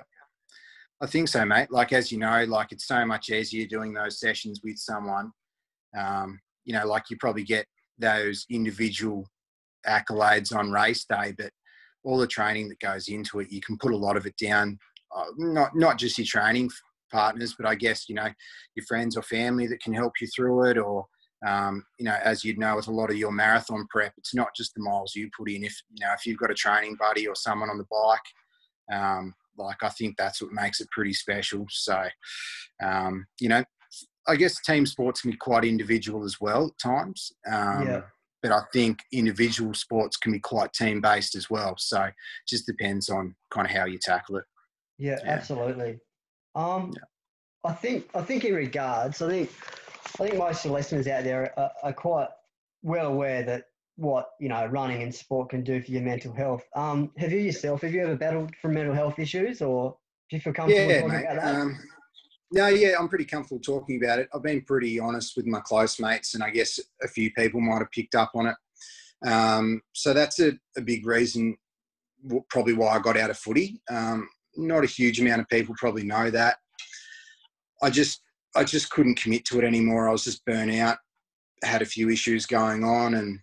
I 1.00 1.06
think 1.06 1.28
so, 1.28 1.46
mate. 1.46 1.72
Like 1.72 1.94
as 1.94 2.12
you 2.12 2.18
know, 2.18 2.44
like 2.46 2.72
it's 2.72 2.88
so 2.88 3.06
much 3.06 3.30
easier 3.30 3.68
doing 3.68 3.94
those 3.94 4.20
sessions 4.20 4.62
with 4.64 4.78
someone. 4.78 5.32
Um, 5.98 6.40
you 6.66 6.74
know, 6.74 6.86
like 6.86 7.10
you 7.10 7.18
probably 7.20 7.44
get 7.44 7.66
those 8.00 8.46
individual 8.50 9.28
accolades 9.88 10.56
on 10.56 10.72
race 10.72 11.06
day, 11.06 11.34
but 11.38 11.52
all 12.04 12.18
the 12.18 12.28
training 12.28 12.70
that 12.70 12.80
goes 12.80 13.08
into 13.08 13.40
it, 13.40 13.52
you 13.52 13.62
can 13.62 13.78
put 13.78 13.94
a 13.94 13.98
lot 13.98 14.18
of 14.18 14.26
it 14.26 14.36
down. 14.38 14.78
Uh, 15.16 15.26
not 15.38 15.76
not 15.76 15.98
just 15.98 16.18
your 16.18 16.26
training 16.26 16.70
partners, 17.12 17.56
but 17.58 17.68
I 17.68 17.76
guess 17.76 18.10
you 18.10 18.16
know 18.16 18.30
your 18.76 18.86
friends 18.86 19.16
or 19.16 19.22
family 19.22 19.68
that 19.68 19.82
can 19.82 19.94
help 19.94 20.14
you 20.20 20.28
through 20.28 20.72
it, 20.72 20.78
or 20.78 21.06
um, 21.46 21.84
you 22.00 22.06
know, 22.06 22.18
as 22.24 22.44
you'd 22.44 22.58
know 22.58 22.76
with 22.76 22.88
a 22.88 22.92
lot 22.92 23.10
of 23.10 23.18
your 23.18 23.32
marathon 23.32 23.86
prep, 23.90 24.14
it's 24.18 24.34
not 24.34 24.56
just 24.56 24.74
the 24.74 24.84
miles 24.84 25.16
you 25.16 25.30
put 25.38 25.50
in. 25.50 25.64
If 25.64 25.76
you 25.92 26.06
know, 26.06 26.14
if 26.14 26.26
you've 26.26 26.40
got 26.40 26.52
a 26.52 26.56
training 26.56 26.96
buddy 27.00 27.28
or 27.28 27.36
someone 27.36 27.70
on 27.70 27.78
the 27.78 27.86
bike, 27.92 28.98
um, 28.98 29.34
like 29.58 29.84
I 29.84 29.90
think 29.90 30.16
that's 30.18 30.42
what 30.42 30.52
makes 30.52 30.82
it 30.82 30.90
pretty 30.92 31.14
special. 31.14 31.66
So, 31.70 32.02
um, 32.82 33.26
you 33.40 33.50
know, 33.50 33.64
I 34.28 34.36
guess 34.36 34.62
team 34.62 34.86
sports 34.86 35.22
can 35.22 35.32
be 35.32 35.38
quite 35.38 35.66
individual 35.66 36.24
as 36.24 36.40
well 36.40 36.68
at 36.68 36.78
times. 36.80 37.32
Um, 37.52 37.88
Yeah. 37.88 38.02
But 38.42 38.52
I 38.52 38.62
think 38.74 39.00
individual 39.14 39.74
sports 39.74 40.18
can 40.18 40.34
be 40.34 40.40
quite 40.40 40.74
team 40.74 41.00
based 41.00 41.34
as 41.34 41.50
well. 41.50 41.76
So, 41.78 42.04
it 42.04 42.14
just 42.46 42.66
depends 42.66 43.08
on 43.10 43.36
kind 43.50 43.66
of 43.66 43.72
how 43.72 43.86
you 43.86 43.98
tackle 43.98 44.36
it. 44.36 44.44
Yeah, 44.98 45.18
Yeah. 45.24 45.32
absolutely. 45.32 46.00
Um, 46.54 46.94
I 47.64 47.72
think 47.72 48.10
I 48.14 48.22
think 48.22 48.44
in 48.44 48.54
regards, 48.54 49.22
I 49.22 49.30
think 49.30 49.50
I 50.20 50.24
think 50.26 50.38
most 50.38 50.66
of 50.66 50.70
the 50.72 50.76
listeners 50.76 51.08
out 51.08 51.24
there 51.24 51.58
are, 51.58 51.72
are 51.84 51.94
quite 51.94 52.28
well 52.82 53.08
aware 53.08 53.44
that 53.44 53.68
what 53.96 54.32
you 54.40 54.50
know 54.50 54.66
running 54.66 55.04
and 55.04 55.14
sport 55.16 55.50
can 55.50 55.64
do 55.64 55.82
for 55.82 55.92
your 55.92 56.02
mental 56.02 56.34
health. 56.34 56.64
Um, 56.76 57.12
have 57.18 57.32
you 57.32 57.40
yourself 57.40 57.82
have 57.82 57.94
you 57.94 58.02
ever 58.04 58.18
battled 58.18 58.54
from 58.62 58.74
mental 58.74 58.94
health 58.94 59.20
issues, 59.20 59.62
or 59.62 59.96
do 60.30 60.36
you 60.36 60.42
feel 60.42 60.54
comfortable 60.54 60.90
Yeah, 60.92 61.02
talking 61.02 61.16
mate. 61.16 61.26
about 61.26 61.42
that? 61.42 61.56
Um, 61.56 61.80
no, 62.54 62.68
yeah, 62.68 62.96
I'm 63.00 63.10
pretty 63.10 63.26
comfortable 63.26 63.60
talking 63.60 64.02
about 64.02 64.20
it. 64.20 64.30
I've 64.34 64.44
been 64.44 64.62
pretty 64.62 65.00
honest 65.00 65.36
with 65.36 65.48
my 65.48 65.60
close 65.60 66.00
mates, 66.00 66.36
and 66.36 66.44
I 66.44 66.52
guess 66.52 66.80
a 67.02 67.08
few 67.08 67.34
people 67.34 67.60
might 67.60 67.80
have 67.80 67.90
picked 67.92 68.14
up 68.14 68.32
on 68.36 68.46
it. 68.46 69.28
Um, 69.28 69.82
so 69.94 70.14
that's 70.14 70.40
a, 70.40 70.52
a 70.78 70.82
big 70.82 71.08
reason, 71.08 71.58
probably 72.50 72.74
why 72.74 72.90
I 72.90 73.00
got 73.00 73.18
out 73.18 73.32
of 73.32 73.40
footy. 73.40 73.82
Um, 73.90 74.30
not 74.56 74.84
a 74.84 74.88
huge 74.88 75.20
amount 75.20 75.42
of 75.42 75.50
people 75.50 75.74
probably 75.80 76.04
know 76.04 76.30
that. 76.30 76.58
I 77.82 77.90
just, 77.90 78.22
I 78.56 78.64
just 78.64 78.92
couldn't 78.92 79.20
commit 79.20 79.46
to 79.46 79.58
it 79.58 79.66
anymore. 79.66 80.08
I 80.08 80.12
was 80.12 80.24
just 80.24 80.46
burnt 80.46 80.72
out. 80.74 81.00
Had 81.64 81.82
a 81.82 81.88
few 81.88 82.12
issues 82.12 82.46
going 82.46 82.84
on, 82.84 83.16
and 83.16 83.40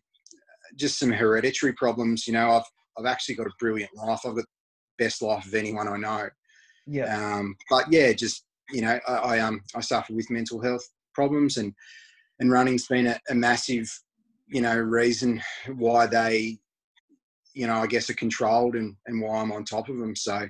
just 0.76 1.00
some 1.00 1.10
hereditary 1.10 1.72
problems. 1.72 2.28
You 2.28 2.34
know, 2.34 2.52
I've, 2.52 2.70
I've 2.96 3.10
actually 3.10 3.34
got 3.34 3.48
a 3.48 3.52
brilliant 3.58 3.90
life. 3.96 4.20
I've 4.24 4.36
got 4.36 4.44
the 4.44 5.04
best 5.04 5.20
life 5.20 5.46
of 5.46 5.54
anyone 5.54 5.88
I 5.88 5.96
know. 5.96 6.28
yeah, 6.86 7.38
Um, 7.38 7.56
but 7.68 7.90
yeah, 7.90 8.12
just 8.12 8.44
you 8.72 8.82
know, 8.82 8.98
I, 9.06 9.12
I 9.12 9.38
um 9.40 9.60
I 9.74 9.80
suffer 9.80 10.12
with 10.14 10.30
mental 10.30 10.60
health 10.60 10.88
problems, 11.14 11.56
and 11.56 11.74
and 12.38 12.50
running's 12.50 12.86
been 12.86 13.06
a, 13.06 13.20
a 13.28 13.34
massive, 13.34 13.90
you 14.46 14.60
know, 14.60 14.76
reason 14.76 15.42
why 15.76 16.06
they, 16.06 16.58
you 17.54 17.66
know, 17.66 17.76
I 17.76 17.86
guess 17.86 18.10
are 18.10 18.14
controlled 18.14 18.76
and 18.76 18.96
and 19.06 19.20
why 19.20 19.38
I'm 19.38 19.52
on 19.52 19.64
top 19.64 19.88
of 19.88 19.98
them. 19.98 20.16
So 20.16 20.48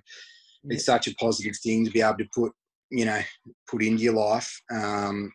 it's 0.65 0.85
such 0.85 1.09
a 1.09 1.15
positive 1.15 1.57
thing 1.63 1.85
to 1.85 1.91
be 1.91 2.03
able 2.03 2.19
to 2.19 2.29
put, 2.35 2.53
you 2.91 3.05
know, 3.05 3.21
put 3.69 3.83
into 3.83 4.03
your 4.03 4.15
life. 4.15 4.61
Um, 4.71 5.33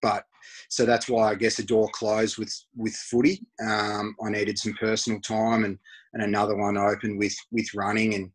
but 0.00 0.24
so 0.68 0.84
that's 0.84 1.08
why 1.08 1.30
I 1.30 1.34
guess 1.36 1.58
a 1.58 1.64
door 1.64 1.88
closed 1.92 2.38
with 2.38 2.52
with 2.76 2.94
footy. 2.94 3.46
Um, 3.64 4.16
I 4.24 4.30
needed 4.30 4.58
some 4.58 4.74
personal 4.74 5.20
time, 5.20 5.64
and 5.64 5.78
and 6.12 6.22
another 6.22 6.56
one 6.56 6.76
opened 6.76 7.18
with 7.18 7.34
with 7.50 7.74
running, 7.74 8.14
and 8.14 8.30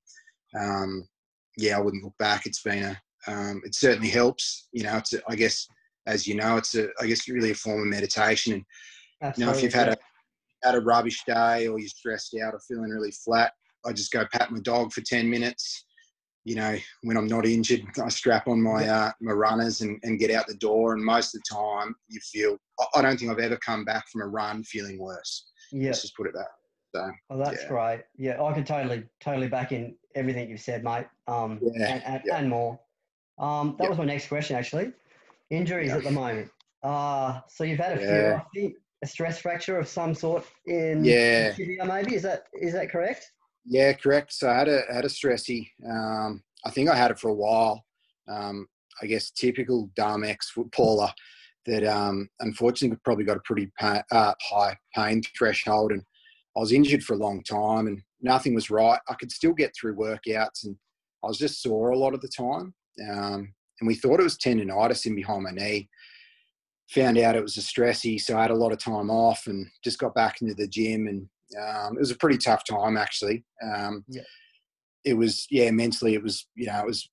um, 0.60 1.08
yeah, 1.58 1.78
I 1.78 1.82
wouldn't 1.82 2.04
look 2.04 2.18
back. 2.18 2.46
It's 2.46 2.62
been 2.62 2.84
a, 2.84 3.02
um, 3.28 3.62
it 3.66 3.76
certainly 3.76 4.10
helps. 4.10 4.68
You 4.72 4.84
know, 4.84 4.98
it's 4.98 5.14
a, 5.14 5.22
I 5.28 5.36
guess 5.36 5.68
as 6.08 6.26
you 6.26 6.36
know, 6.36 6.58
it's 6.58 6.76
a, 6.76 6.88
I 7.00 7.08
guess 7.08 7.28
really 7.28 7.52
a 7.52 7.56
form 7.56 7.82
of 7.82 7.88
meditation. 7.88 8.66
And 9.22 9.38
you 9.38 9.46
know, 9.46 9.52
if 9.52 9.62
you've 9.62 9.74
had 9.74 9.90
a 9.90 9.98
had 10.64 10.76
a 10.76 10.82
rubbish 10.82 11.24
day 11.26 11.68
or 11.68 11.80
you're 11.80 11.88
stressed 11.90 12.36
out 12.44 12.54
or 12.54 12.60
feeling 12.68 12.90
really 12.90 13.12
flat, 13.12 13.54
I 13.86 13.94
just 13.94 14.12
go 14.12 14.26
pat 14.32 14.52
my 14.52 14.60
dog 14.60 14.92
for 14.92 15.02
ten 15.02 15.30
minutes. 15.30 15.86
You 16.46 16.56
know, 16.56 16.78
when 17.04 17.18
I'm 17.18 17.28
not 17.28 17.46
injured, 17.46 17.82
I 18.02 18.08
strap 18.08 18.48
on 18.48 18.62
my 18.62 18.88
uh, 18.88 19.12
my 19.22 19.34
runners 19.34 19.82
and, 19.82 20.00
and 20.04 20.18
get 20.20 20.32
out 20.32 20.48
the 20.48 20.56
door. 20.56 20.94
And 20.94 21.04
most 21.04 21.36
of 21.36 21.42
the 21.42 21.56
time, 21.56 21.94
you 22.08 22.20
feel. 22.22 22.58
I- 22.96 23.02
don't 23.02 23.18
think 23.18 23.32
I've 23.32 23.40
ever 23.40 23.58
come 23.58 23.84
back 23.84 24.08
from 24.08 24.22
a 24.22 24.28
run 24.28 24.64
feeling 24.64 25.00
worse. 25.00 25.48
yeah, 25.72 25.88
Let's 25.88 26.04
just 26.04 26.16
put 26.16 26.28
it 26.28 26.34
that. 26.34 26.48
So, 26.96 27.12
well, 27.30 27.40
that's 27.40 27.64
yeah. 27.64 27.68
great. 27.68 28.04
Yeah, 28.18 28.42
I 28.42 28.54
can 28.54 28.64
totally, 28.64 29.04
totally 29.20 29.48
back 29.48 29.72
in 29.72 29.96
everything 30.16 30.50
you've 30.50 30.62
said, 30.62 30.84
mate. 30.84 31.08
Um, 31.28 31.60
Yeah, 31.62 31.96
and, 31.96 32.04
and, 32.06 32.22
yeah. 32.26 32.38
and 32.38 32.50
more. 32.50 32.80
Um, 33.38 33.76
that 33.78 33.86
Yeah. 33.86 33.90
was 33.90 33.98
my 33.98 34.06
next 34.06 34.28
question, 34.28 34.56
actually. 34.56 34.94
Injuries 35.50 35.90
Yeah. 35.90 35.98
at 35.98 36.04
the 36.04 36.12
moment. 36.12 36.52
Uh, 36.84 37.42
so 37.48 37.64
you've 37.64 37.80
had 37.80 37.98
a 37.98 38.00
few. 38.00 38.34
I 38.36 38.46
think 38.54 38.76
a 39.04 39.08
stress 39.08 39.40
fracture 39.40 39.78
of 39.80 39.88
some 39.88 40.14
sort 40.14 40.46
in 40.66 41.04
Yeah. 41.04 41.54
maybe. 41.86 42.16
Is 42.16 42.24
that 42.24 42.48
is 42.54 42.74
that 42.74 42.90
correct? 42.90 43.32
Yeah, 43.66 43.94
correct. 43.94 44.34
So 44.34 44.50
I 44.50 44.58
had 44.60 44.68
a 44.68 44.82
had 44.92 45.06
a 45.06 45.10
stressy. 45.10 45.70
Um, 45.88 46.44
I 46.66 46.72
think 46.72 46.90
I 46.90 46.96
had 46.96 47.12
it 47.12 47.20
for 47.20 47.30
a 47.30 47.34
while. 47.36 47.86
Um, 48.28 48.68
I 49.02 49.06
guess 49.06 49.30
typical 49.32 49.90
Darmex 49.98 50.46
footballer 50.54 51.12
that 51.66 51.84
um, 51.84 52.30
unfortunately 52.40 52.98
probably 53.04 53.26
got 53.26 53.38
a 53.38 53.42
pretty 53.42 53.68
pa- 53.80 54.04
uh, 54.12 54.34
high 54.42 54.76
pain 54.96 55.22
threshold, 55.38 55.92
and 55.92 56.02
I 56.56 56.60
was 56.60 56.72
injured 56.72 57.04
for 57.04 57.14
a 57.14 57.18
long 57.18 57.44
time, 57.44 57.88
and 57.88 58.02
nothing 58.22 58.56
was 58.56 58.70
right. 58.72 59.00
I 59.08 59.14
could 59.16 59.32
still 59.32 59.54
get 59.54 59.76
through 59.76 59.96
workouts, 59.96 60.64
and 60.64 60.76
I 61.24 61.28
was 61.28 61.38
just 61.38 61.62
sore 61.62 61.92
a 61.92 61.98
lot 61.98 62.14
of 62.14 62.22
the 62.22 62.30
time. 62.30 62.74
Um, 63.10 63.54
and 63.80 63.88
we 63.88 63.96
thought 63.96 64.20
it 64.20 64.24
was 64.24 64.38
tendonitis 64.38 65.06
in 65.06 65.16
behind 65.16 65.44
my 65.44 65.52
knee. 65.52 65.90
Found 66.92 67.18
out 67.18 67.36
it 67.36 67.44
was 67.44 67.58
a 67.58 67.62
stressy, 67.62 68.20
so 68.20 68.38
I 68.38 68.42
had 68.44 68.52
a 68.52 68.56
lot 68.56 68.72
of 68.72 68.80
time 68.80 69.10
off, 69.10 69.48
and 69.48 69.68
just 69.84 70.00
got 70.00 70.16
back 70.16 70.42
into 70.42 70.54
the 70.54 70.68
gym 70.68 71.08
and 71.08 71.28
um, 71.62 71.96
it 71.96 72.00
was 72.00 72.12
a 72.12 72.16
pretty 72.18 72.38
tough 72.38 72.64
time 72.66 72.98
actually. 72.98 73.44
Um, 73.64 74.04
Yeah. 74.08 74.24
It 75.06 75.14
was 75.14 75.48
yeah 75.50 75.72
mentally 75.72 76.14
it 76.16 76.24
was 76.24 76.48
you 76.56 76.66
know 76.68 76.80
it 76.80 76.86
was, 76.86 77.10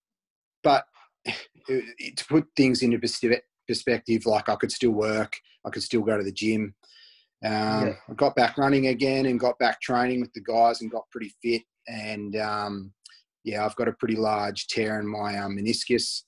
but 0.62 0.84
it, 1.24 1.34
it- 1.68 2.16
to 2.18 2.24
put 2.26 2.46
things 2.56 2.82
into 2.82 2.98
perspective, 3.68 4.26
like 4.26 4.48
I 4.48 4.56
could 4.56 4.72
still 4.72 4.90
work, 4.92 5.36
I 5.66 5.70
could 5.70 5.82
still 5.82 6.02
go 6.02 6.16
to 6.16 6.24
the 6.24 6.32
gym. 6.32 6.74
Um, 7.44 7.50
Yeah. 7.86 7.94
I 8.08 8.14
got 8.14 8.34
back 8.36 8.56
running 8.58 8.86
again 8.88 9.26
and 9.26 9.38
got 9.40 9.58
back 9.58 9.80
training 9.80 10.20
with 10.20 10.32
the 10.32 10.40
guys 10.40 10.80
and 10.80 10.90
got 10.90 11.08
pretty 11.10 11.32
fit. 11.42 11.62
And 11.86 12.36
um, 12.36 12.92
yeah, 13.44 13.64
I've 13.64 13.76
got 13.76 13.88
a 13.88 13.92
pretty 13.92 14.16
large 14.16 14.66
tear 14.66 14.98
in 14.98 15.06
my 15.06 15.38
um, 15.38 15.56
meniscus 15.56 16.22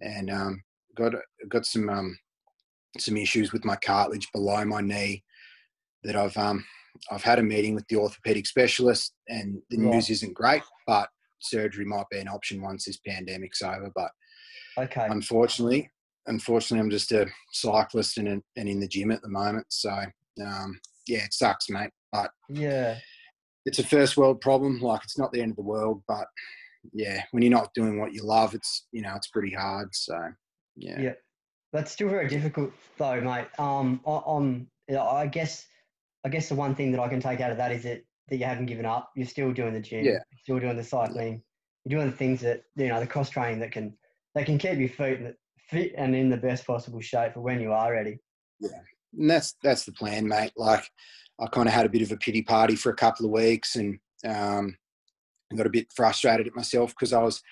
and 0.00 0.30
um, 0.30 0.62
got 0.96 1.12
got 1.48 1.66
some 1.66 1.88
um, 1.88 2.18
some 2.98 3.16
issues 3.16 3.52
with 3.52 3.64
my 3.64 3.76
cartilage 3.76 4.28
below 4.32 4.64
my 4.64 4.80
knee 4.80 5.22
that 6.04 6.16
I've 6.16 6.36
um, 6.36 6.64
I've 7.10 7.22
had 7.22 7.38
a 7.38 7.42
meeting 7.42 7.74
with 7.74 7.86
the 7.88 7.96
orthopedic 7.96 8.46
specialist, 8.46 9.12
and 9.28 9.60
the 9.70 9.76
news 9.76 10.10
isn't 10.10 10.34
great, 10.34 10.62
but 10.86 11.08
surgery 11.40 11.84
might 11.84 12.08
be 12.10 12.18
an 12.18 12.28
option 12.28 12.62
once 12.62 12.84
this 12.84 12.98
pandemic's 13.06 13.62
over. 13.62 13.90
But 13.94 14.10
Okay. 14.78 15.06
unfortunately, 15.10 15.90
unfortunately, 16.26 16.80
I'm 16.80 16.90
just 16.90 17.12
a 17.12 17.26
cyclist 17.52 18.18
and, 18.18 18.28
in- 18.28 18.42
and 18.56 18.68
in 18.68 18.80
the 18.80 18.88
gym 18.88 19.10
at 19.10 19.20
the 19.22 19.28
moment. 19.28 19.66
So 19.70 19.90
um, 20.44 20.80
yeah, 21.06 21.24
it 21.24 21.34
sucks, 21.34 21.68
mate. 21.68 21.90
But 22.12 22.30
yeah. 22.48 22.98
it's 23.66 23.78
a 23.78 23.84
first 23.84 24.16
world 24.16 24.40
problem. 24.40 24.80
Like 24.80 25.02
it's 25.04 25.18
not 25.18 25.32
the 25.32 25.40
end 25.40 25.50
of 25.50 25.56
the 25.56 25.62
world, 25.62 26.02
but 26.06 26.26
yeah, 26.92 27.22
when 27.30 27.42
you're 27.42 27.50
not 27.50 27.74
doing 27.74 28.00
what 28.00 28.12
you 28.12 28.24
love, 28.24 28.54
it's 28.54 28.86
you 28.92 29.02
know 29.02 29.14
it's 29.16 29.28
pretty 29.28 29.52
hard. 29.52 29.88
So 29.94 30.18
yeah, 30.76 31.00
Yeah. 31.00 31.14
That's 31.72 31.92
still 31.92 32.08
very 32.08 32.26
difficult, 32.26 32.72
though, 32.98 33.20
mate. 33.20 33.46
Um, 33.58 34.00
I, 34.04 34.20
I'm, 34.26 34.66
I 34.90 35.26
guess, 35.28 35.66
I 36.24 36.28
guess 36.28 36.48
the 36.48 36.56
one 36.56 36.74
thing 36.74 36.90
that 36.92 37.00
I 37.00 37.08
can 37.08 37.20
take 37.20 37.40
out 37.40 37.52
of 37.52 37.58
that 37.58 37.70
is 37.70 37.84
that 37.84 38.02
that 38.28 38.36
you 38.36 38.44
haven't 38.44 38.66
given 38.66 38.86
up. 38.86 39.10
You're 39.14 39.26
still 39.26 39.52
doing 39.52 39.72
the 39.72 39.80
gym. 39.80 40.04
Yeah. 40.04 40.12
You're 40.12 40.40
still 40.42 40.58
doing 40.58 40.76
the 40.76 40.84
cycling. 40.84 41.42
You're 41.84 42.00
doing 42.00 42.10
the 42.10 42.16
things 42.16 42.40
that 42.40 42.64
you 42.76 42.88
know, 42.88 43.00
the 43.00 43.06
cross 43.06 43.30
training 43.30 43.60
that 43.60 43.72
can 43.72 43.96
that 44.34 44.46
can 44.46 44.58
keep 44.58 44.78
you 44.78 44.88
fit 44.88 45.20
and 45.20 45.34
fit 45.68 45.92
and 45.96 46.14
in 46.14 46.28
the 46.28 46.36
best 46.36 46.66
possible 46.66 47.00
shape 47.00 47.34
for 47.34 47.40
when 47.40 47.60
you 47.60 47.72
are 47.72 47.92
ready. 47.92 48.18
Yeah, 48.58 48.80
and 49.16 49.30
that's 49.30 49.54
that's 49.62 49.84
the 49.84 49.92
plan, 49.92 50.26
mate. 50.26 50.52
Like 50.56 50.84
I 51.40 51.46
kind 51.46 51.68
of 51.68 51.74
had 51.74 51.86
a 51.86 51.90
bit 51.90 52.02
of 52.02 52.12
a 52.12 52.16
pity 52.16 52.42
party 52.42 52.74
for 52.74 52.90
a 52.90 52.96
couple 52.96 53.26
of 53.26 53.32
weeks, 53.32 53.76
and 53.76 53.98
um, 54.26 54.76
got 55.56 55.66
a 55.66 55.70
bit 55.70 55.88
frustrated 55.94 56.46
at 56.46 56.54
myself 56.56 56.90
because 56.90 57.12
I 57.12 57.22
was 57.22 57.42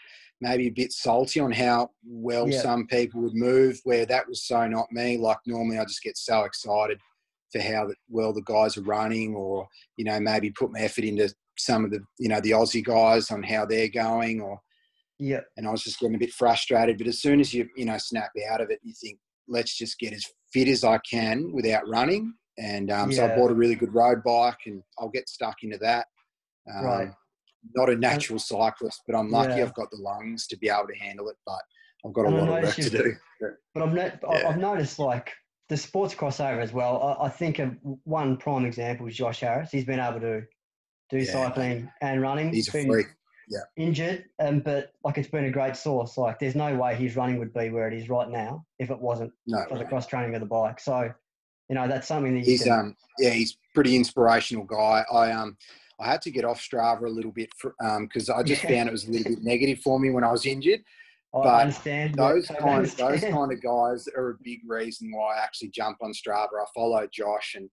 maybe 0.41 0.69
a 0.69 0.73
bit 0.73 0.93
salty 0.93 1.41
on 1.41 1.51
how 1.51 1.91
well 2.07 2.49
Yeah. 2.49 2.61
some 2.63 2.87
people 2.87 3.21
would 3.23 3.35
move. 3.35 3.81
Where 3.85 4.07
that 4.07 4.29
was 4.29 4.47
so 4.47 4.67
not 4.69 4.91
me. 4.93 5.17
Like 5.17 5.39
normally, 5.47 5.79
I 5.79 5.85
just 5.85 6.03
get 6.03 6.17
so 6.17 6.45
excited 6.45 6.99
for 7.51 7.61
how 7.61 7.87
the, 7.87 7.95
well 8.09 8.33
the 8.33 8.43
guys 8.43 8.77
are 8.77 8.83
running, 8.83 9.35
or 9.35 9.67
you 9.97 10.05
know 10.05 10.21
maybe 10.21 10.51
put 10.51 10.71
my 10.73 10.81
effort 10.81 11.05
into 11.05 11.33
some 11.59 11.85
of 11.85 11.91
the 11.91 12.01
you 12.19 12.29
know 12.29 12.41
the 12.41 12.53
Aussie 12.53 12.85
guys 12.85 13.31
on 13.31 13.43
how 13.43 13.67
they're 13.67 13.89
going, 13.89 14.41
or 14.41 14.61
Yeah. 15.19 15.41
and 15.57 15.67
I 15.67 15.71
was 15.71 15.83
just 15.83 15.99
getting 15.99 16.15
a 16.17 16.19
bit 16.19 16.33
frustrated. 16.33 16.99
But 16.99 17.09
as 17.09 17.21
soon 17.21 17.41
as 17.41 17.53
you 17.53 17.69
you 17.77 17.85
know 17.85 17.99
snap 17.99 18.31
out 18.51 18.61
of 18.61 18.71
it, 18.71 18.79
you 18.85 18.95
think, 19.03 19.19
let's 19.49 19.77
just 19.77 19.99
get 19.99 20.13
as 20.13 20.25
fit 20.53 20.69
as 20.69 20.85
I 20.85 20.99
can 20.99 21.53
without 21.53 21.89
running. 21.89 22.35
And 22.59 22.91
um, 22.91 23.13
so 23.13 23.25
I 23.25 23.29
bought 23.37 23.51
a 23.53 23.55
really 23.55 23.77
good 23.77 23.95
road 23.95 24.23
bike, 24.25 24.59
and 24.67 24.83
I'll 24.99 25.09
get 25.11 25.29
stuck 25.29 25.57
into 25.63 25.79
that. 25.79 26.07
Um, 26.73 26.85
Right. 26.85 27.11
Not 27.75 27.91
a 27.91 27.97
natural 27.97 28.39
cyclist, 28.39 29.03
but 29.07 29.17
I'm 29.17 29.31
lucky 29.31 29.59
Yeah. 29.59 29.65
I've 29.65 29.75
got 29.75 29.91
the 29.91 29.99
lungs 29.99 30.47
to 30.49 30.57
be 30.59 30.69
able 30.69 30.87
to 30.89 30.99
handle 30.99 31.29
it. 31.29 31.37
But 31.45 31.61
I've 32.07 32.13
got 32.13 32.27
a 32.27 32.31
lot 32.31 32.49
of 32.49 32.63
work 32.65 32.75
to 32.75 32.91
do. 32.91 33.15
But 33.75 33.83
I've, 33.83 33.93
no, 33.95 34.03
I- 34.29 34.39
Yeah. 34.41 34.49
I've 34.49 34.59
noticed 34.59 34.99
like 34.99 35.33
the 35.69 35.77
sports 35.77 36.15
crossover 36.15 36.63
as 36.63 36.73
well. 36.73 37.03
I, 37.21 37.27
I 37.27 37.29
think 37.29 37.59
of 37.59 37.77
one 38.05 38.37
prime 38.37 38.65
example 38.65 39.07
is 39.07 39.17
Josh 39.17 39.41
Harris. 39.41 39.71
He's 39.71 39.85
been 39.85 40.01
able 40.01 40.21
to 40.21 40.43
do 41.11 41.19
Yeah, 41.19 41.25
cycling 41.33 41.91
and 42.01 42.23
running. 42.23 42.53
He's 42.53 42.69
a 42.69 42.73
been 42.73 42.91
freak. 42.91 43.07
injured, 43.77 44.25
um, 44.41 44.61
but 44.61 44.93
like 45.05 45.19
it's 45.19 45.29
been 45.29 45.45
a 45.47 45.51
great 45.51 45.77
source. 45.77 46.17
Like 46.19 46.39
there's 46.39 46.55
no 46.55 46.75
way 46.77 46.95
his 46.95 47.17
running 47.17 47.39
would 47.39 47.53
be 47.53 47.71
where 47.71 47.89
it 47.89 47.95
is 47.95 48.09
right 48.09 48.29
now 48.29 48.65
if 48.79 48.91
it 48.91 48.99
wasn't 48.99 49.33
No, 49.47 49.65
for 49.69 49.79
the 49.79 49.85
cross 49.85 50.07
training 50.07 50.35
of 50.35 50.41
the 50.41 50.47
bike. 50.47 50.81
So, 50.81 51.11
you 51.69 51.75
know, 51.75 51.89
that's 51.89 52.07
something 52.09 52.35
that 52.35 52.45
he's 52.45 52.63
can. 52.65 52.73
um 52.73 52.97
yeah 53.19 53.31
he's 53.31 53.59
pretty 53.75 53.95
inspirational 53.97 54.65
guy 54.65 55.05
i 55.13 55.31
um 55.33 55.57
i 56.01 56.09
had 56.11 56.23
to 56.23 56.31
get 56.31 56.45
off 56.45 56.61
strava 56.61 57.05
a 57.05 57.09
little 57.09 57.33
bit 57.33 57.51
for 57.57 57.75
um 57.85 58.05
because 58.07 58.29
i 58.31 58.43
just 58.43 58.63
Yeah. 58.65 58.71
found 58.77 58.89
it 58.89 58.93
was 58.93 59.07
a 59.07 59.11
little 59.11 59.35
bit 59.35 59.43
negative 59.43 59.81
for 59.81 59.99
me 59.99 60.11
when 60.11 60.25
i 60.25 60.31
was 60.33 60.47
injured 60.47 60.81
I 61.35 61.43
but 61.43 61.61
understand 61.63 62.15
those 62.15 62.47
kind 62.47 62.87
those 62.87 63.21
kind 63.21 63.53
of 63.53 63.63
guys 63.63 64.09
are 64.17 64.31
a 64.31 64.39
big 64.43 64.61
reason 64.67 65.11
why 65.13 65.37
i 65.37 65.43
actually 65.43 65.69
jump 65.71 65.99
on 66.03 66.13
strava 66.13 66.49
i 66.61 66.65
follow 66.75 67.07
josh 67.13 67.55
and 67.57 67.69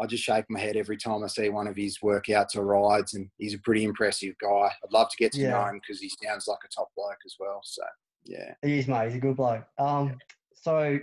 i 0.00 0.06
just 0.06 0.22
shake 0.22 0.44
my 0.48 0.60
head 0.60 0.76
every 0.76 0.96
time 0.96 1.24
i 1.24 1.26
see 1.26 1.48
one 1.48 1.66
of 1.66 1.76
his 1.76 1.98
workouts 1.98 2.54
or 2.56 2.64
rides 2.64 3.14
and 3.14 3.28
he's 3.38 3.54
a 3.54 3.58
pretty 3.60 3.84
impressive 3.84 4.34
guy 4.40 4.70
i'd 4.84 4.92
love 4.92 5.08
to 5.10 5.16
get 5.16 5.32
to 5.32 5.48
know 5.48 5.64
him 5.66 5.80
because 5.80 6.00
he 6.00 6.10
sounds 6.22 6.46
like 6.46 6.58
a 6.64 6.68
top 6.68 6.88
bloke 6.96 7.18
as 7.26 7.34
well 7.40 7.60
so 7.64 7.82
yeah 8.24 8.54
He 8.62 8.78
is, 8.78 8.88
mate. 8.88 9.06
He's 9.08 9.16
a 9.16 9.20
good 9.20 9.36
bloke. 9.36 9.64
Um, 9.78 10.16
so 10.54 10.98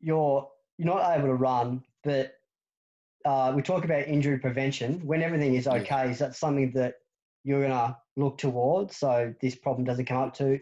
you're 0.00 0.48
you're 0.78 0.86
not 0.94 1.16
able 1.16 1.28
to 1.28 1.34
run, 1.34 1.82
but 2.02 2.34
uh, 3.24 3.52
we 3.54 3.62
talk 3.62 3.84
about 3.84 4.06
injury 4.06 4.38
prevention. 4.38 5.00
When 5.06 5.22
everything 5.22 5.54
is 5.54 5.66
Yeah. 5.66 5.74
okay, 5.74 6.10
is 6.10 6.18
that 6.18 6.34
something 6.36 6.72
that 6.72 6.94
you're 7.44 7.62
gonna 7.62 7.96
look 8.16 8.38
towards 8.38 8.96
so 8.96 9.34
this 9.40 9.54
problem 9.54 9.84
doesn't 9.84 10.06
come 10.06 10.18
up 10.18 10.34
to 10.34 10.58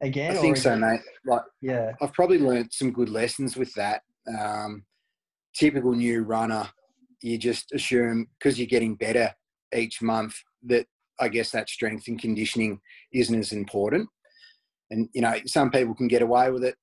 again? 0.00 0.36
i 0.36 0.40
think 0.40 0.56
so 0.56 0.72
it- 0.72 0.76
mate 0.78 1.00
like 1.26 1.42
Yeah, 1.60 1.92
I've 2.00 2.12
probably 2.12 2.38
learned 2.38 2.72
some 2.72 2.92
good 2.92 3.08
lessons 3.08 3.56
with 3.56 3.72
that. 3.74 4.02
Um, 4.38 4.84
typical 5.54 5.92
new 5.92 6.22
runner, 6.22 6.68
you 7.22 7.38
just 7.38 7.72
assume 7.72 8.26
because 8.38 8.58
you're 8.58 8.66
getting 8.66 8.94
better 8.94 9.34
each 9.74 10.00
month 10.02 10.34
that 10.64 10.86
I 11.20 11.28
guess 11.28 11.50
that 11.50 11.68
strength 11.68 12.06
and 12.08 12.18
conditioning 12.20 12.80
isn't 13.12 13.38
as 13.38 13.52
important. 13.52 14.08
And 14.90 15.08
you 15.14 15.20
know, 15.22 15.34
some 15.46 15.70
people 15.70 15.94
can 15.94 16.08
get 16.08 16.22
away 16.22 16.50
with 16.50 16.64
it, 16.64 16.76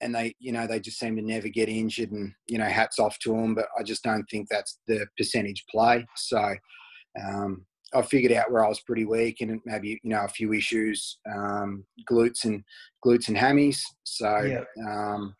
and 0.00 0.14
they, 0.14 0.34
you 0.38 0.52
know, 0.52 0.66
they 0.66 0.80
just 0.80 0.98
seem 0.98 1.16
to 1.16 1.22
never 1.22 1.48
get 1.48 1.68
injured. 1.68 2.12
And 2.12 2.32
you 2.46 2.58
know, 2.58 2.66
hats 2.66 2.98
off 2.98 3.18
to 3.20 3.32
them. 3.32 3.54
But 3.54 3.66
I 3.78 3.82
just 3.82 4.02
don't 4.02 4.24
think 4.30 4.48
that's 4.48 4.78
the 4.86 5.06
percentage 5.16 5.64
play. 5.70 6.06
So 6.16 6.54
um, 7.22 7.64
I 7.94 8.02
figured 8.02 8.32
out 8.32 8.52
where 8.52 8.64
I 8.64 8.68
was 8.68 8.80
pretty 8.80 9.04
weak, 9.04 9.40
and 9.40 9.60
maybe 9.64 10.00
you 10.02 10.10
know 10.10 10.24
a 10.24 10.28
few 10.28 10.52
issues, 10.52 11.18
um, 11.32 11.84
glutes 12.10 12.44
and 12.44 12.62
glutes 13.04 13.28
and 13.28 13.36
hammies. 13.36 13.80
So 14.04 14.40
Yeah. 14.40 14.64
um, 14.86 15.34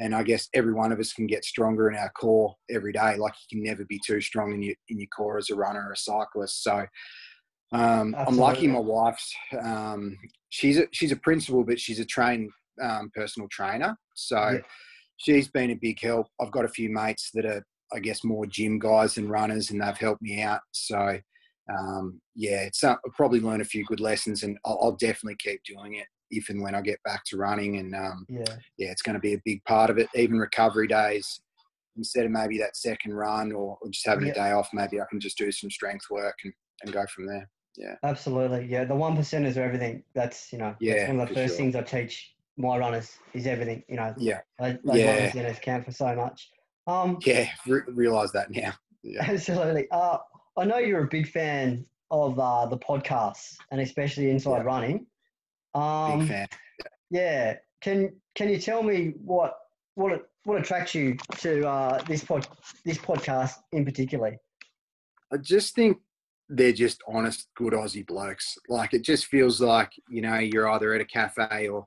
and 0.00 0.14
I 0.14 0.22
guess 0.22 0.48
every 0.54 0.72
one 0.72 0.92
of 0.92 0.98
us 0.98 1.12
can 1.12 1.26
get 1.26 1.44
stronger 1.44 1.90
in 1.90 1.96
our 1.96 2.10
core 2.10 2.54
every 2.70 2.92
day. 2.92 3.16
Like 3.16 3.34
you 3.50 3.58
can 3.58 3.62
never 3.62 3.84
be 3.84 4.00
too 4.04 4.20
strong 4.20 4.54
in 4.54 4.62
your 4.62 4.74
in 4.88 4.98
your 4.98 5.08
core 5.14 5.36
as 5.38 5.50
a 5.50 5.54
runner 5.54 5.86
or 5.88 5.92
a 5.92 5.96
cyclist. 5.96 6.64
So 6.64 6.86
um, 7.72 8.16
I'm 8.18 8.36
lucky. 8.36 8.66
My 8.66 8.80
wife's 8.80 9.32
um, 9.62 10.16
she's 10.48 10.78
a 10.78 10.86
she's 10.92 11.12
a 11.12 11.16
principal, 11.16 11.64
but 11.64 11.78
she's 11.78 12.00
a 12.00 12.04
trained 12.04 12.50
um, 12.82 13.10
personal 13.14 13.48
trainer. 13.50 13.96
So 14.14 14.36
Yeah. 14.36 14.60
she's 15.16 15.48
been 15.48 15.70
a 15.70 15.74
big 15.74 16.00
help. 16.00 16.26
I've 16.40 16.52
got 16.52 16.64
a 16.64 16.68
few 16.68 16.90
mates 16.90 17.30
that 17.34 17.44
are 17.46 17.64
I 17.92 17.98
guess 17.98 18.22
more 18.22 18.46
gym 18.46 18.78
guys 18.78 19.16
than 19.16 19.28
runners, 19.28 19.70
and 19.70 19.80
they've 19.80 19.96
helped 19.96 20.22
me 20.22 20.42
out. 20.42 20.60
So 20.72 21.18
um, 21.76 22.20
yeah, 22.34 22.62
it's 22.62 22.82
uh, 22.84 22.94
I've 23.04 23.14
probably 23.16 23.40
learned 23.40 23.62
a 23.62 23.66
few 23.66 23.84
good 23.84 24.00
lessons, 24.00 24.42
and 24.42 24.58
I'll, 24.64 24.78
I'll 24.82 24.96
definitely 24.96 25.36
keep 25.38 25.60
doing 25.64 25.94
it 25.94 26.06
if 26.30 26.48
and 26.48 26.62
when 26.62 26.74
I 26.74 26.80
get 26.80 27.02
back 27.04 27.22
to 27.26 27.36
running. 27.36 27.78
And 27.78 27.94
um, 27.94 28.26
yeah, 28.28 28.56
yeah, 28.78 28.90
it's 28.90 29.02
going 29.02 29.14
to 29.14 29.20
be 29.20 29.34
a 29.34 29.42
big 29.44 29.62
part 29.64 29.90
of 29.90 29.98
it. 29.98 30.08
Even 30.14 30.38
recovery 30.38 30.86
days, 30.86 31.40
instead 31.96 32.24
of 32.24 32.30
maybe 32.30 32.58
that 32.58 32.76
second 32.76 33.14
run 33.14 33.52
or, 33.52 33.76
or 33.80 33.90
just 33.90 34.06
having 34.06 34.26
Yeah. 34.26 34.32
a 34.32 34.34
day 34.34 34.50
off, 34.52 34.68
maybe 34.72 35.00
I 35.00 35.04
can 35.10 35.20
just 35.20 35.38
do 35.38 35.50
some 35.50 35.70
strength 35.70 36.04
work 36.10 36.36
and, 36.44 36.52
and 36.82 36.92
go 36.92 37.04
from 37.14 37.26
there. 37.26 37.48
Yeah, 37.76 37.94
absolutely. 38.02 38.66
Yeah, 38.66 38.84
the 38.84 38.94
one 38.94 39.16
percenters 39.16 39.56
are 39.56 39.62
everything. 39.62 40.04
That's 40.14 40.52
you 40.52 40.58
know, 40.58 40.74
that's 40.80 41.08
one 41.08 41.20
of 41.20 41.28
the 41.28 41.34
first 41.34 41.54
sure. 41.54 41.56
things 41.56 41.74
I 41.76 41.82
teach 41.82 42.34
my 42.60 42.76
runners 42.78 43.18
is 43.34 43.46
everything. 43.46 43.82
You 43.88 43.96
know, 43.96 44.14
Yeah, 44.18 44.40
those, 44.58 44.76
those 44.84 44.96
Yeah. 44.98 45.06
one 45.06 45.30
percenters 45.30 45.60
count 45.62 45.84
for 45.84 45.92
so 45.92 46.14
much. 46.14 46.50
Um, 46.86 47.18
yeah, 47.24 47.48
re- 47.66 47.82
realize 47.88 48.32
that 48.32 48.50
now. 48.50 48.72
Yeah, 49.02 49.24
Absolutely. 49.26 49.86
Uh, 49.90 50.18
I 50.58 50.64
know 50.66 50.76
you're 50.76 51.04
a 51.04 51.08
big 51.08 51.26
fan 51.26 51.86
of 52.10 52.38
uh, 52.38 52.66
the 52.66 52.76
podcasts 52.76 53.56
and 53.70 53.80
especially 53.80 54.28
Inside 54.28 54.58
Yeah. 54.58 54.62
Running. 54.64 55.06
Um, 55.74 56.18
Big 56.20 56.28
fan. 56.28 56.48
Yeah. 57.10 57.56
Can 57.80 58.14
Can 58.34 58.50
you 58.50 58.58
tell 58.58 58.82
me 58.82 59.14
what 59.24 59.56
what 59.94 60.28
what 60.44 60.60
attracts 60.60 60.94
you 60.94 61.16
to 61.38 61.66
uh, 61.66 62.02
this 62.02 62.22
pod 62.24 62.46
this 62.84 62.98
podcast 62.98 63.54
in 63.72 63.86
particular? 63.86 64.36
I 65.32 65.38
just 65.38 65.74
think 65.74 65.96
they're 66.50 66.72
just 66.72 67.00
honest, 67.08 67.48
good 67.56 67.72
Aussie 67.72 68.06
blokes. 68.06 68.58
Like 68.68 68.92
it 68.92 69.02
just 69.02 69.26
feels 69.26 69.60
like 69.62 69.92
you 70.10 70.20
know 70.20 70.36
you're 70.38 70.68
either 70.68 70.92
at 70.92 71.00
a 71.00 71.04
cafe 71.06 71.68
or 71.68 71.86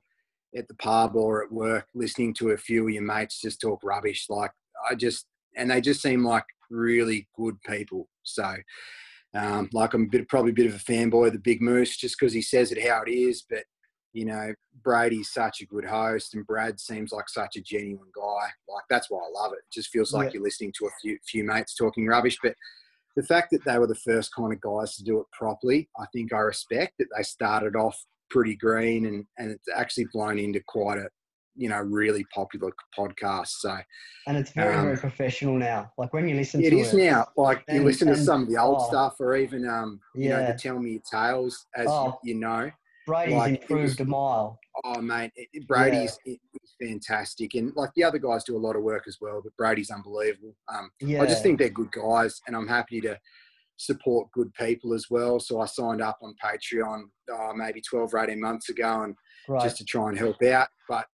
at 0.56 0.68
the 0.68 0.74
pub 0.74 1.16
or 1.16 1.44
at 1.44 1.52
work, 1.52 1.86
listening 1.94 2.34
to 2.34 2.50
a 2.50 2.56
few 2.56 2.86
of 2.86 2.94
your 2.94 3.02
mates 3.02 3.40
just 3.40 3.60
talk 3.60 3.80
rubbish. 3.82 4.26
Like 4.28 4.52
I 4.88 4.94
just 4.94 5.26
and 5.56 5.70
they 5.70 5.80
just 5.80 6.02
seem 6.02 6.24
like 6.24 6.44
really 6.70 7.28
good 7.36 7.60
people. 7.62 8.08
So. 8.22 8.54
Um, 9.36 9.68
like 9.72 9.94
I'm 9.94 10.04
a 10.04 10.06
bit, 10.06 10.28
probably 10.28 10.52
a 10.52 10.54
bit 10.54 10.66
of 10.66 10.76
a 10.76 10.78
fanboy 10.78 11.26
of 11.26 11.32
the 11.32 11.40
Big 11.40 11.60
Moose 11.60 11.96
just 11.96 12.16
because 12.16 12.32
he 12.32 12.40
says 12.40 12.70
it 12.70 12.80
how 12.88 13.02
it 13.04 13.10
is. 13.10 13.42
But 13.50 13.64
you 14.12 14.24
know, 14.24 14.54
Brady's 14.84 15.32
such 15.32 15.60
a 15.60 15.66
good 15.66 15.84
host, 15.84 16.34
and 16.34 16.46
Brad 16.46 16.78
seems 16.78 17.10
like 17.10 17.28
such 17.28 17.56
a 17.56 17.60
genuine 17.60 18.12
guy. 18.16 18.46
Like 18.68 18.84
that's 18.88 19.10
why 19.10 19.18
I 19.18 19.42
love 19.42 19.52
it. 19.52 19.56
It 19.58 19.72
just 19.72 19.90
feels 19.90 20.12
like 20.12 20.26
Yeah. 20.26 20.34
you're 20.34 20.44
listening 20.44 20.72
to 20.78 20.86
a 20.86 20.90
few 21.02 21.18
few 21.26 21.42
mates 21.42 21.74
talking 21.74 22.06
rubbish. 22.06 22.38
But 22.40 22.54
the 23.16 23.24
fact 23.24 23.48
that 23.50 23.64
they 23.64 23.76
were 23.76 23.88
the 23.88 23.96
first 23.96 24.32
kind 24.32 24.52
of 24.52 24.60
guys 24.60 24.94
to 24.96 25.02
do 25.02 25.18
it 25.18 25.26
properly, 25.32 25.88
I 25.98 26.04
think 26.12 26.32
I 26.32 26.38
respect 26.38 26.94
that 27.00 27.08
they 27.16 27.24
started 27.24 27.74
off 27.74 28.00
pretty 28.30 28.56
green 28.56 29.06
and, 29.06 29.26
and 29.38 29.50
it's 29.50 29.68
actually 29.74 30.06
blown 30.12 30.38
into 30.38 30.60
quite 30.66 30.98
a, 30.98 31.08
you 31.56 31.68
know, 31.68 31.78
really 31.80 32.24
popular 32.34 32.70
podcast. 32.98 33.48
So 33.60 33.76
And 34.26 34.36
it's 34.36 34.50
very 34.52 34.74
Um, 34.74 34.84
very 34.86 34.96
professional 34.96 35.56
now. 35.56 35.92
Like 35.98 36.12
when 36.12 36.28
you 36.28 36.34
listen 36.34 36.62
it 36.64 36.70
to 36.70 36.78
is 36.78 36.92
it. 36.94 36.96
now. 37.10 37.26
Like 37.36 37.58
you 37.68 37.76
And- 37.76 37.84
listen 37.84 38.08
to 38.08 38.16
some 38.16 38.42
of 38.42 38.48
the 38.48 38.56
old 38.58 38.78
oh. 38.80 38.88
stuff 38.88 39.20
or 39.20 39.36
even, 39.36 39.68
um, 39.68 40.00
you 40.14 40.30
know, 40.30 40.40
Yeah. 40.40 40.52
the 40.52 40.58
Tell 40.58 40.78
Me 40.78 40.92
Your 40.92 41.02
Tales, 41.10 41.66
as 41.76 41.86
Oh. 41.88 42.18
you, 42.24 42.34
you 42.34 42.40
know. 42.40 42.70
Brady's 43.06 43.34
like, 43.34 43.60
improved 43.60 44.00
was- 44.00 44.00
a 44.00 44.04
mile. 44.06 44.58
Oh, 44.82 45.00
mate, 45.00 45.30
it, 45.36 45.68
Brady's 45.68 46.18
it, 46.24 46.40
fantastic. 46.82 47.54
And 47.54 47.72
like 47.76 47.90
the 47.94 48.02
other 48.02 48.18
guys 48.18 48.42
do 48.44 48.56
a 48.56 48.58
lot 48.58 48.74
of 48.76 48.82
work 48.82 49.04
as 49.06 49.18
well, 49.20 49.40
but 49.42 49.56
Brady's 49.56 49.90
unbelievable. 49.90 50.56
Um, 50.68 50.90
Yeah. 51.00 51.22
I 51.22 51.26
just 51.26 51.42
think 51.42 51.58
they're 51.58 51.68
good 51.68 51.92
guys, 51.92 52.40
and 52.46 52.56
I'm 52.56 52.66
happy 52.66 53.00
to 53.02 53.16
support 53.76 54.30
good 54.32 54.52
people 54.54 54.94
as 54.94 55.06
well. 55.10 55.40
So 55.40 55.60
I 55.60 55.66
signed 55.66 56.00
up 56.02 56.18
on 56.22 56.34
Patreon 56.42 57.02
uh, 57.32 57.52
maybe 57.54 57.82
12 57.88 58.14
or 58.14 58.18
18 58.24 58.40
months 58.40 58.68
ago, 58.68 59.02
and 59.02 59.14
right. 59.48 59.62
just 59.62 59.76
to 59.78 59.84
try 59.84 60.08
and 60.08 60.18
help 60.18 60.42
out. 60.42 60.68
But 60.88 61.06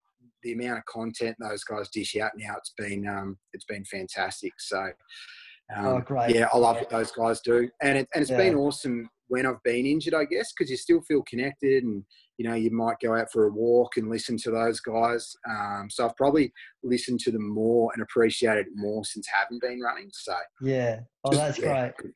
the 0.43 0.53
amount 0.53 0.79
of 0.79 0.85
content 0.85 1.35
those 1.39 1.63
guys 1.63 1.89
dish 1.89 2.15
out 2.17 2.31
now, 2.37 2.55
it's 2.57 2.73
been 2.77 3.07
um, 3.07 3.37
it's 3.53 3.65
been 3.65 3.85
fantastic. 3.85 4.53
So 4.59 4.91
um, 5.75 5.85
oh, 5.85 5.99
great. 6.01 6.35
yeah, 6.35 6.47
I 6.53 6.57
love 6.57 6.77
what 6.77 6.89
those 6.89 7.11
guys 7.11 7.41
do, 7.41 7.69
and 7.81 7.99
it, 7.99 8.07
and 8.13 8.21
it's 8.21 8.31
Yeah. 8.31 8.37
been 8.37 8.55
awesome 8.55 9.09
when 9.27 9.45
I've 9.45 9.61
been 9.63 9.85
injured, 9.85 10.15
I 10.15 10.25
guess, 10.25 10.51
because 10.51 10.71
you 10.71 10.77
still 10.77 11.01
feel 11.01 11.21
connected, 11.29 11.83
and 11.83 12.03
you 12.37 12.49
know 12.49 12.55
you 12.55 12.71
might 12.71 12.95
go 13.01 13.15
out 13.15 13.31
for 13.31 13.45
a 13.45 13.51
walk 13.51 13.97
and 13.97 14.09
listen 14.09 14.37
to 14.37 14.51
those 14.51 14.79
guys. 14.79 15.31
Um, 15.47 15.87
so 15.91 16.05
I've 16.07 16.15
probably 16.15 16.51
listened 16.83 17.19
to 17.21 17.31
them 17.31 17.47
more 17.47 17.91
and 17.93 18.01
appreciated 18.01 18.67
it 18.67 18.73
more 18.75 19.05
since 19.05 19.27
having 19.31 19.59
been 19.59 19.81
running. 19.81 20.09
So 20.13 20.33
Yeah. 20.61 21.01
Oh, 21.23 21.31
just- 21.31 21.43
that's 21.43 21.59
yeah, 21.59 21.91
great. 22.01 22.13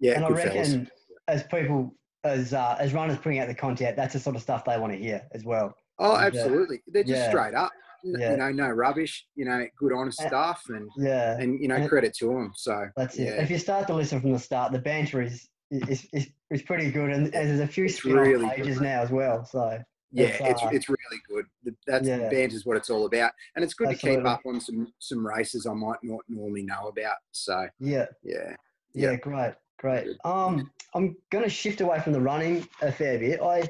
Yeah, 0.00 0.12
and 0.16 0.24
I 0.24 0.28
good 0.28 0.38
fellas. 0.38 0.54
reckon 0.68 0.90
as 1.28 1.42
people 1.44 1.94
as 2.24 2.52
uh, 2.52 2.76
as 2.78 2.92
runners 2.92 3.18
putting 3.18 3.38
out 3.38 3.48
the 3.48 3.54
content, 3.54 3.96
that's 3.96 4.12
the 4.14 4.20
sort 4.20 4.36
of 4.36 4.42
stuff 4.42 4.64
they 4.64 4.78
want 4.78 4.92
to 4.92 4.98
hear 4.98 5.22
as 5.32 5.44
well. 5.44 5.74
Oh, 5.98 6.12
Yeah. 6.14 6.26
absolutely. 6.26 6.82
They're 6.88 7.02
just 7.04 7.14
Yeah. 7.22 7.28
straight 7.30 7.54
up. 7.54 7.72
Yeah. 8.04 8.32
You 8.32 8.36
know, 8.36 8.52
no 8.52 8.68
rubbish. 8.68 9.26
You 9.34 9.46
know, 9.46 9.66
good, 9.78 9.92
honest 9.92 10.20
Uh, 10.22 10.28
stuff, 10.28 10.62
and 10.68 10.88
Yeah. 10.96 11.38
and 11.40 11.60
you 11.60 11.68
know, 11.68 11.76
and 11.76 11.88
credit 11.88 12.14
to 12.18 12.26
them. 12.28 12.52
So 12.54 12.88
That's 12.96 13.16
it. 13.18 13.38
If 13.40 13.50
you 13.50 13.58
start 13.58 13.86
to 13.88 13.94
listen 13.94 14.20
from 14.20 14.32
the 14.32 14.38
start, 14.38 14.72
the 14.72 14.78
banter 14.78 15.22
is 15.22 15.48
is, 15.72 16.06
is, 16.12 16.28
is 16.50 16.62
pretty 16.62 16.92
good, 16.92 17.10
and, 17.10 17.24
and 17.34 17.48
there's 17.48 17.58
a 17.60 17.66
few 17.66 17.86
It's 17.86 18.04
really 18.04 18.48
pages 18.50 18.78
good. 18.78 18.84
now 18.84 19.02
as 19.02 19.10
well. 19.10 19.44
So 19.44 19.82
yeah, 20.12 20.26
it's, 20.26 20.40
it's 20.40 20.62
uh, 20.62 20.68
it's 20.72 20.88
really 20.88 21.20
good. 21.28 21.46
The- 21.64 21.74
That's 21.88 22.06
Yeah. 22.06 22.28
banter 22.28 22.54
is 22.54 22.64
what 22.64 22.76
it's 22.76 22.88
all 22.90 23.06
about, 23.06 23.32
and 23.56 23.64
it's 23.64 23.74
good 23.74 23.88
to 23.90 23.96
keep 23.96 24.24
up 24.24 24.42
on 24.46 24.60
some 24.60 24.92
some 24.98 25.26
races 25.26 25.66
I 25.66 25.72
might 25.72 25.98
not 26.04 26.20
normally 26.28 26.62
know 26.62 26.86
about. 26.88 27.16
So 27.32 27.68
yeah, 27.80 28.06
yeah, 28.22 28.54
yeah, 28.94 29.10
Yeah. 29.10 29.16
great, 29.16 29.54
great. 29.78 30.08
Um, 30.24 30.70
I'm 30.94 31.16
going 31.30 31.44
to 31.44 31.50
shift 31.50 31.80
away 31.80 32.00
from 32.00 32.12
the 32.12 32.20
running 32.20 32.68
a 32.80 32.90
fair 32.92 33.18
bit. 33.18 33.40
I 33.40 33.68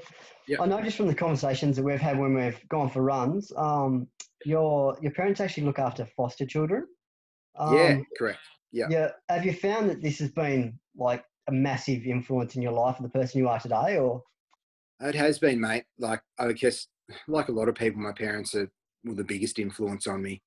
Yep. 0.48 0.60
I 0.60 0.66
know 0.66 0.80
just 0.80 0.96
from 0.96 1.08
the 1.08 1.14
conversations 1.14 1.76
that 1.76 1.82
we've 1.82 2.00
had 2.00 2.18
when 2.18 2.34
we've 2.34 2.60
gone 2.68 2.88
for 2.88 3.02
runs, 3.02 3.52
um, 3.56 4.06
your 4.44 4.96
your 5.02 5.12
parents 5.12 5.40
actually 5.40 5.64
look 5.64 5.78
after 5.78 6.06
foster 6.16 6.46
children. 6.46 6.86
Um, 7.58 7.74
yeah, 7.74 7.98
correct. 8.16 8.38
Yeah. 8.70 8.86
Yeah. 8.88 9.08
Have 9.28 9.44
you 9.44 9.52
found 9.52 9.90
that 9.90 10.02
this 10.02 10.18
has 10.20 10.30
been 10.30 10.78
like 10.96 11.24
a 11.48 11.52
massive 11.52 12.04
influence 12.04 12.54
in 12.54 12.62
your 12.62 12.72
life 12.72 12.96
of 12.98 13.02
the 13.02 13.08
person 13.08 13.40
you 13.40 13.48
are 13.48 13.58
today, 13.58 13.98
or 13.98 14.22
It 15.00 15.14
has 15.14 15.38
been, 15.38 15.60
mate. 15.60 15.84
Like 15.98 16.22
I 16.38 16.52
guess, 16.52 16.86
like 17.26 17.48
a 17.48 17.52
lot 17.52 17.68
of 17.68 17.74
people, 17.74 18.00
my 18.00 18.12
parents 18.12 18.54
are 18.54 18.70
were 19.04 19.14
the 19.14 19.24
biggest 19.24 19.58
influence 19.58 20.06
on 20.06 20.22
me. 20.22 20.42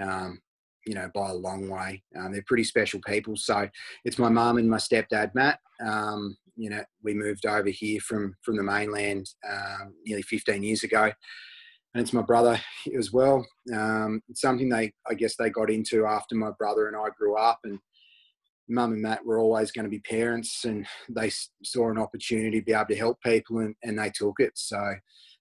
Um, 0.00 0.40
you 0.86 0.94
know, 0.94 1.10
by 1.14 1.30
a 1.30 1.34
long 1.34 1.68
way. 1.68 2.02
Um, 2.18 2.32
they're 2.32 2.44
pretty 2.46 2.64
special 2.64 3.00
people. 3.06 3.36
So 3.36 3.68
it's 4.04 4.18
my 4.18 4.28
mum 4.28 4.58
and 4.58 4.68
my 4.68 4.76
stepdad, 4.76 5.34
Matt. 5.34 5.58
Um, 5.84 6.36
you 6.56 6.70
know, 6.70 6.84
we 7.02 7.14
moved 7.14 7.46
over 7.46 7.68
here 7.68 8.00
from 8.00 8.34
from 8.42 8.56
the 8.56 8.62
mainland 8.62 9.26
um, 9.48 9.94
nearly 10.06 10.22
15 10.22 10.62
years 10.62 10.84
ago, 10.84 11.04
and 11.94 12.02
it's 12.02 12.12
my 12.12 12.22
brother 12.22 12.60
as 12.98 13.12
well. 13.12 13.44
Um, 13.72 14.22
it's 14.28 14.40
something 14.40 14.68
they, 14.68 14.92
I 15.08 15.14
guess, 15.14 15.36
they 15.36 15.50
got 15.50 15.70
into 15.70 16.06
after 16.06 16.34
my 16.34 16.50
brother 16.58 16.86
and 16.88 16.96
I 16.96 17.08
grew 17.18 17.36
up, 17.36 17.60
and 17.64 17.78
mum 18.68 18.92
and 18.92 19.02
Matt 19.02 19.24
were 19.24 19.38
always 19.38 19.72
going 19.72 19.84
to 19.84 19.90
be 19.90 20.00
parents, 20.00 20.64
and 20.64 20.86
they 21.08 21.30
saw 21.64 21.90
an 21.90 21.98
opportunity 21.98 22.60
to 22.60 22.64
be 22.64 22.72
able 22.72 22.86
to 22.86 22.96
help 22.96 23.20
people, 23.22 23.58
and, 23.58 23.74
and 23.82 23.98
they 23.98 24.10
took 24.14 24.36
it. 24.38 24.52
So 24.54 24.94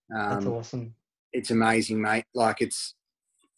that's 0.10 0.46
um, 0.46 0.54
awesome. 0.54 0.96
it's 1.32 1.52
amazing, 1.52 2.02
mate. 2.02 2.26
Like 2.34 2.62
it's 2.62 2.96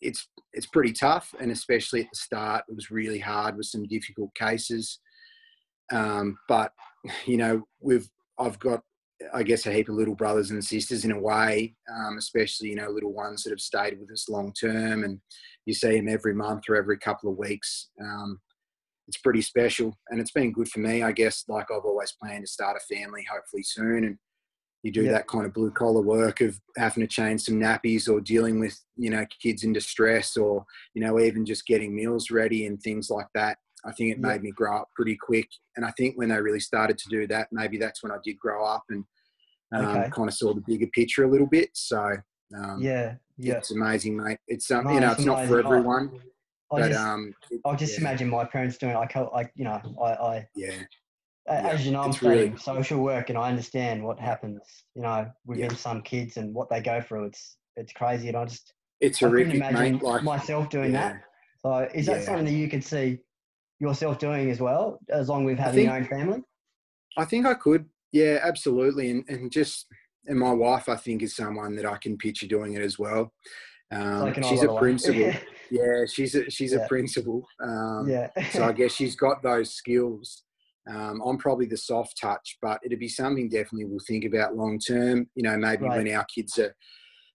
it's 0.01 0.27
it's 0.53 0.67
pretty 0.67 0.93
tough, 0.93 1.33
and 1.39 1.51
especially 1.51 2.01
at 2.01 2.07
the 2.11 2.17
start, 2.17 2.63
it 2.69 2.75
was 2.75 2.91
really 2.91 3.19
hard 3.19 3.57
with 3.57 3.67
some 3.67 3.87
difficult 3.87 4.33
cases. 4.35 4.99
Um, 5.91 6.37
but 6.47 6.71
you 7.25 7.37
know, 7.37 7.63
we've 7.79 8.09
I've 8.39 8.59
got 8.59 8.81
I 9.33 9.43
guess 9.43 9.65
a 9.65 9.71
heap 9.71 9.89
of 9.89 9.95
little 9.95 10.15
brothers 10.15 10.51
and 10.51 10.63
sisters 10.63 11.05
in 11.05 11.11
a 11.11 11.19
way, 11.19 11.75
um, 11.93 12.17
especially 12.17 12.69
you 12.69 12.75
know 12.75 12.89
little 12.89 13.13
ones 13.13 13.43
that 13.43 13.51
have 13.51 13.61
stayed 13.61 13.99
with 13.99 14.11
us 14.11 14.29
long 14.29 14.53
term, 14.53 15.03
and 15.03 15.19
you 15.65 15.73
see 15.73 15.95
them 15.95 16.09
every 16.09 16.33
month 16.33 16.63
or 16.69 16.75
every 16.75 16.97
couple 16.97 17.31
of 17.31 17.37
weeks. 17.37 17.89
Um, 18.01 18.39
it's 19.07 19.17
pretty 19.17 19.41
special, 19.41 19.95
and 20.09 20.19
it's 20.19 20.31
been 20.31 20.51
good 20.51 20.69
for 20.69 20.79
me. 20.79 21.03
I 21.03 21.11
guess 21.11 21.45
like 21.47 21.67
I've 21.71 21.85
always 21.85 22.15
planned 22.21 22.43
to 22.43 22.51
start 22.51 22.77
a 22.77 22.95
family, 22.95 23.25
hopefully 23.31 23.63
soon, 23.63 24.03
and 24.03 24.17
you 24.85 24.91
do 24.91 25.01
Yeah. 25.05 25.13
that 25.13 25.27
kind 25.27 25.45
of 25.47 25.53
blue 25.53 25.71
collar 25.71 26.01
work 26.01 26.41
of 26.41 26.61
having 26.77 27.01
to 27.01 27.07
change 27.07 27.41
some 27.41 27.55
nappies 27.59 28.07
or 28.07 28.21
dealing 28.21 28.59
with 28.59 28.79
you 28.95 29.09
know 29.09 29.25
kids 29.41 29.63
in 29.63 29.73
distress 29.73 30.37
or 30.37 30.63
you 30.93 31.01
know 31.01 31.19
even 31.19 31.43
just 31.43 31.65
getting 31.65 31.93
meals 31.95 32.29
ready 32.29 32.67
and 32.67 32.79
things 32.83 33.09
like 33.09 33.25
that 33.33 33.57
i 33.83 33.91
think 33.93 34.11
it 34.11 34.19
Yeah. 34.21 34.27
made 34.27 34.43
me 34.43 34.51
grow 34.51 34.77
up 34.77 34.89
pretty 34.95 35.17
quick 35.19 35.47
and 35.75 35.83
i 35.83 35.91
think 35.97 36.15
when 36.19 36.29
they 36.29 36.39
really 36.39 36.59
started 36.59 36.99
to 36.99 37.09
do 37.09 37.25
that 37.27 37.47
maybe 37.51 37.79
that's 37.79 38.03
when 38.03 38.11
i 38.11 38.17
did 38.23 38.37
grow 38.37 38.63
up 38.63 38.83
and 38.89 39.03
um, 39.73 39.83
Okay. 39.87 40.09
kind 40.11 40.29
of 40.29 40.35
saw 40.35 40.53
the 40.53 40.61
bigger 40.67 40.87
picture 40.93 41.23
a 41.23 41.31
little 41.31 41.47
bit 41.47 41.69
so 41.73 42.11
um, 42.55 42.79
Yeah, 42.79 43.15
yeah. 43.39 43.55
it's 43.55 43.71
amazing 43.71 44.15
mate 44.15 44.37
it's 44.47 44.69
um, 44.69 44.83
No, 44.85 44.91
you 44.93 44.99
know 44.99 45.09
it's 45.09 45.17
it's 45.21 45.25
not 45.25 45.47
for 45.47 45.59
amazing. 45.59 45.65
I- 45.65 45.75
everyone 45.77 46.11
I 46.71 46.79
but 46.81 46.87
just, 46.89 46.99
um 46.99 47.33
it- 47.49 47.61
I 47.65 47.75
just 47.75 47.93
yeah, 47.93 48.01
imagine 48.01 48.29
my 48.29 48.43
parents 48.45 48.77
doing. 48.77 48.93
Like, 48.95 49.15
like 49.15 49.51
you 49.55 49.63
know, 49.65 49.79
I, 50.01 50.09
I 50.13 50.47
yeah 50.55 50.81
Yeah, 51.47 51.67
as 51.67 51.85
you 51.85 51.91
know, 51.91 52.01
I'm 52.01 52.11
really- 52.21 52.57
social 52.57 53.01
work, 53.01 53.29
and 53.29 53.37
I 53.37 53.49
understand 53.49 54.03
what 54.03 54.19
happens. 54.19 54.61
You 54.95 55.03
know, 55.03 55.31
within 55.45 55.69
Yeah. 55.69 55.75
some 55.75 56.01
kids 56.01 56.37
and 56.37 56.53
what 56.53 56.69
they 56.69 56.81
go 56.81 57.01
through. 57.01 57.25
It's 57.25 57.57
it's 57.75 57.93
crazy, 57.93 58.29
and 58.29 58.37
I 58.37 58.45
just 58.45 58.73
it's 59.01 59.17
I 59.17 59.29
couldn't 59.29 59.31
horrific 59.31 59.55
imagine 59.55 59.93
mate 59.93 60.03
like 60.03 60.23
myself 60.23 60.69
doing 60.69 60.93
yeah. 60.93 61.09
that. 61.09 61.23
So, 61.61 61.89
is 61.93 62.05
that 62.07 62.23
something 62.23 62.45
that 62.45 62.51
you 62.51 62.69
could 62.69 62.83
see 62.83 63.19
yourself 63.79 64.19
doing 64.19 64.49
as 64.49 64.59
well, 64.59 64.99
as 65.09 65.29
long 65.29 65.45
with 65.45 65.59
having 65.59 65.85
your 65.85 65.95
own 65.95 66.05
family? 66.05 66.41
I 67.17 67.25
think 67.25 67.45
I 67.45 67.53
could. 67.53 67.85
Yeah, 68.11 68.39
absolutely. 68.41 69.11
And 69.11 69.25
and 69.27 69.51
just 69.51 69.87
and 70.27 70.39
my 70.39 70.51
wife, 70.51 70.89
I 70.89 70.95
think, 70.95 71.21
is 71.21 71.35
someone 71.35 71.75
that 71.75 71.85
I 71.85 71.97
can 71.97 72.17
picture 72.17 72.47
doing 72.47 72.73
it 72.73 72.81
as 72.81 72.97
well. 72.97 73.31
Um, 73.91 74.33
she's 74.41 74.63
a 74.63 74.73
principal. 74.75 75.33
yeah, 75.71 76.05
she's 76.11 76.35
a 76.35 76.49
she's 76.49 76.73
a 76.73 76.87
principal. 76.87 77.45
Um, 77.61 78.07
yeah. 78.09 78.29
so 78.51 78.63
I 78.63 78.71
guess 78.71 78.93
she's 78.93 79.15
got 79.15 79.43
those 79.43 79.73
skills. 79.73 80.43
Um, 80.89 81.21
I'm 81.25 81.37
probably 81.37 81.65
the 81.65 81.77
soft 81.77 82.17
touch, 82.21 82.57
but 82.61 82.79
it'd 82.85 82.99
be 82.99 83.07
something 83.07 83.49
definitely 83.49 83.85
we'll 83.85 83.99
think 84.07 84.25
about 84.25 84.55
long 84.55 84.79
term. 84.79 85.27
You 85.35 85.43
know, 85.43 85.57
maybe 85.57 85.85
Right. 85.85 85.97
when 85.97 86.13
our 86.15 86.25
kids 86.25 86.57
are, 86.59 86.75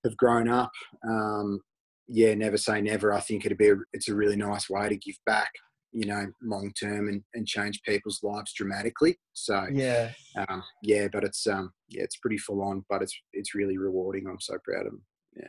have 0.05 0.17
grown 0.17 0.49
up. 0.49 0.71
Um, 1.09 1.61
yeah, 2.09 2.35
never 2.35 2.57
say 2.57 2.81
never. 2.81 3.13
I 3.13 3.21
think 3.21 3.45
it'd 3.47 3.59
be 3.59 3.71
a, 3.71 3.77
it's 3.93 4.09
a 4.09 4.15
really 4.15 4.37
nice 4.37 4.69
way 4.69 4.89
to 4.89 4.97
give 4.97 5.17
back. 5.27 5.51
You 5.93 6.07
know, 6.07 6.27
long 6.43 6.73
term 6.81 7.09
and, 7.09 7.23
and 7.35 7.47
change 7.47 7.83
people's 7.83 8.21
lives 8.23 8.53
dramatically. 8.55 9.19
So 9.33 9.67
yeah. 9.73 10.13
um, 10.49 10.63
yeah, 10.83 11.09
but 11.13 11.25
it's 11.25 11.47
um, 11.49 11.73
yeah, 11.89 12.05
it's 12.05 12.17
pretty 12.19 12.39
full 12.39 12.63
on, 12.63 12.85
but 12.89 13.03
it's 13.03 13.17
it's 13.33 13.55
really 13.57 13.79
rewarding. 13.79 14.27
I'm 14.29 14.41
so 14.41 14.57
proud 14.65 14.87
of 14.87 14.93
them. 14.93 15.03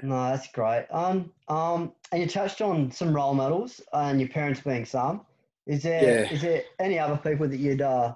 No, 0.04 0.30
that's 0.30 0.52
great. 0.52 0.86
Um, 0.92 1.32
um, 1.48 1.94
and 2.12 2.22
you 2.22 2.28
touched 2.28 2.62
on 2.62 2.92
some 2.92 3.14
role 3.16 3.34
models 3.34 3.82
and 3.94 4.20
your 4.20 4.30
parents 4.30 4.62
being 4.62 4.86
some. 4.86 5.26
Is 5.72 5.84
there 5.84 6.26
is 6.26 6.30
Yeah. 6.30 6.50
there 6.50 6.64
any 6.82 7.00
other 7.00 7.16
people 7.16 7.48
that 7.48 7.58
you'd 7.58 7.82
uh, 7.82 8.14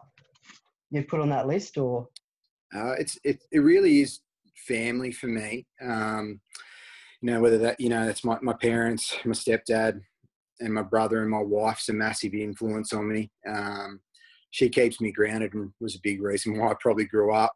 you'd 0.92 1.08
put 1.08 1.22
on 1.22 1.30
that 1.30 1.48
list, 1.48 1.78
or 1.78 2.10
uh, 2.76 2.92
it's 3.00 3.18
it, 3.24 3.42
it 3.50 3.60
really 3.60 4.02
is 4.02 4.20
family 4.68 5.14
for 5.14 5.28
me. 5.28 5.66
Um, 5.82 6.42
you 7.22 7.32
know, 7.32 7.40
whether 7.40 7.58
that 7.60 7.80
you 7.80 7.88
know 7.88 8.06
that's 8.06 8.26
my 8.26 8.38
my 8.42 8.52
parents, 8.52 9.16
my 9.24 9.32
stepdad, 9.32 10.02
and 10.60 10.74
my 10.74 10.82
brother 10.82 11.22
and 11.22 11.32
my 11.32 11.42
wife's 11.42 11.88
a 11.88 11.94
massive 11.94 12.34
influence 12.34 12.92
on 12.92 13.08
me. 13.08 13.32
Um, 13.48 14.02
she 14.52 14.68
keeps 14.68 15.00
me 15.00 15.14
grounded 15.14 15.54
and 15.54 15.72
was 15.80 15.96
a 15.96 16.00
big 16.04 16.22
reason 16.22 16.58
why 16.60 16.72
I 16.72 16.76
probably 16.82 17.06
grew 17.06 17.34
up. 17.34 17.54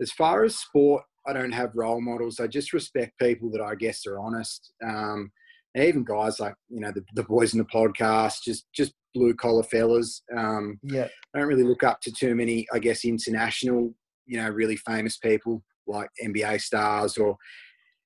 As 0.00 0.12
far 0.12 0.44
as 0.44 0.56
sport, 0.56 1.02
I 1.26 1.32
don't 1.32 1.52
have 1.52 1.74
role 1.74 2.00
models. 2.00 2.38
I 2.38 2.46
just 2.46 2.72
respect 2.72 3.18
people 3.20 3.50
that 3.50 3.60
I 3.60 3.74
guess 3.74 4.06
are 4.06 4.20
honest. 4.20 4.72
Um, 4.84 5.32
even 5.76 6.04
guys 6.04 6.38
like 6.38 6.54
you 6.68 6.78
know 6.78 6.92
the, 6.92 7.04
the 7.14 7.24
boys 7.24 7.54
in 7.54 7.58
the 7.58 7.64
podcast, 7.64 8.42
just 8.44 8.66
just 8.72 8.92
blue 9.16 9.34
collar 9.34 9.62
fellas. 9.62 10.22
Um, 10.36 10.78
yeah, 10.82 11.08
I 11.34 11.38
don't 11.38 11.48
really 11.48 11.64
look 11.64 11.82
up 11.82 12.00
to 12.02 12.12
too 12.12 12.34
many, 12.34 12.66
I 12.72 12.78
guess, 12.78 13.04
international, 13.04 13.94
you 14.26 14.38
know, 14.38 14.48
really 14.48 14.76
famous 14.76 15.16
people 15.16 15.62
like 15.86 16.10
NBA 16.22 16.60
stars, 16.60 17.16
or 17.16 17.36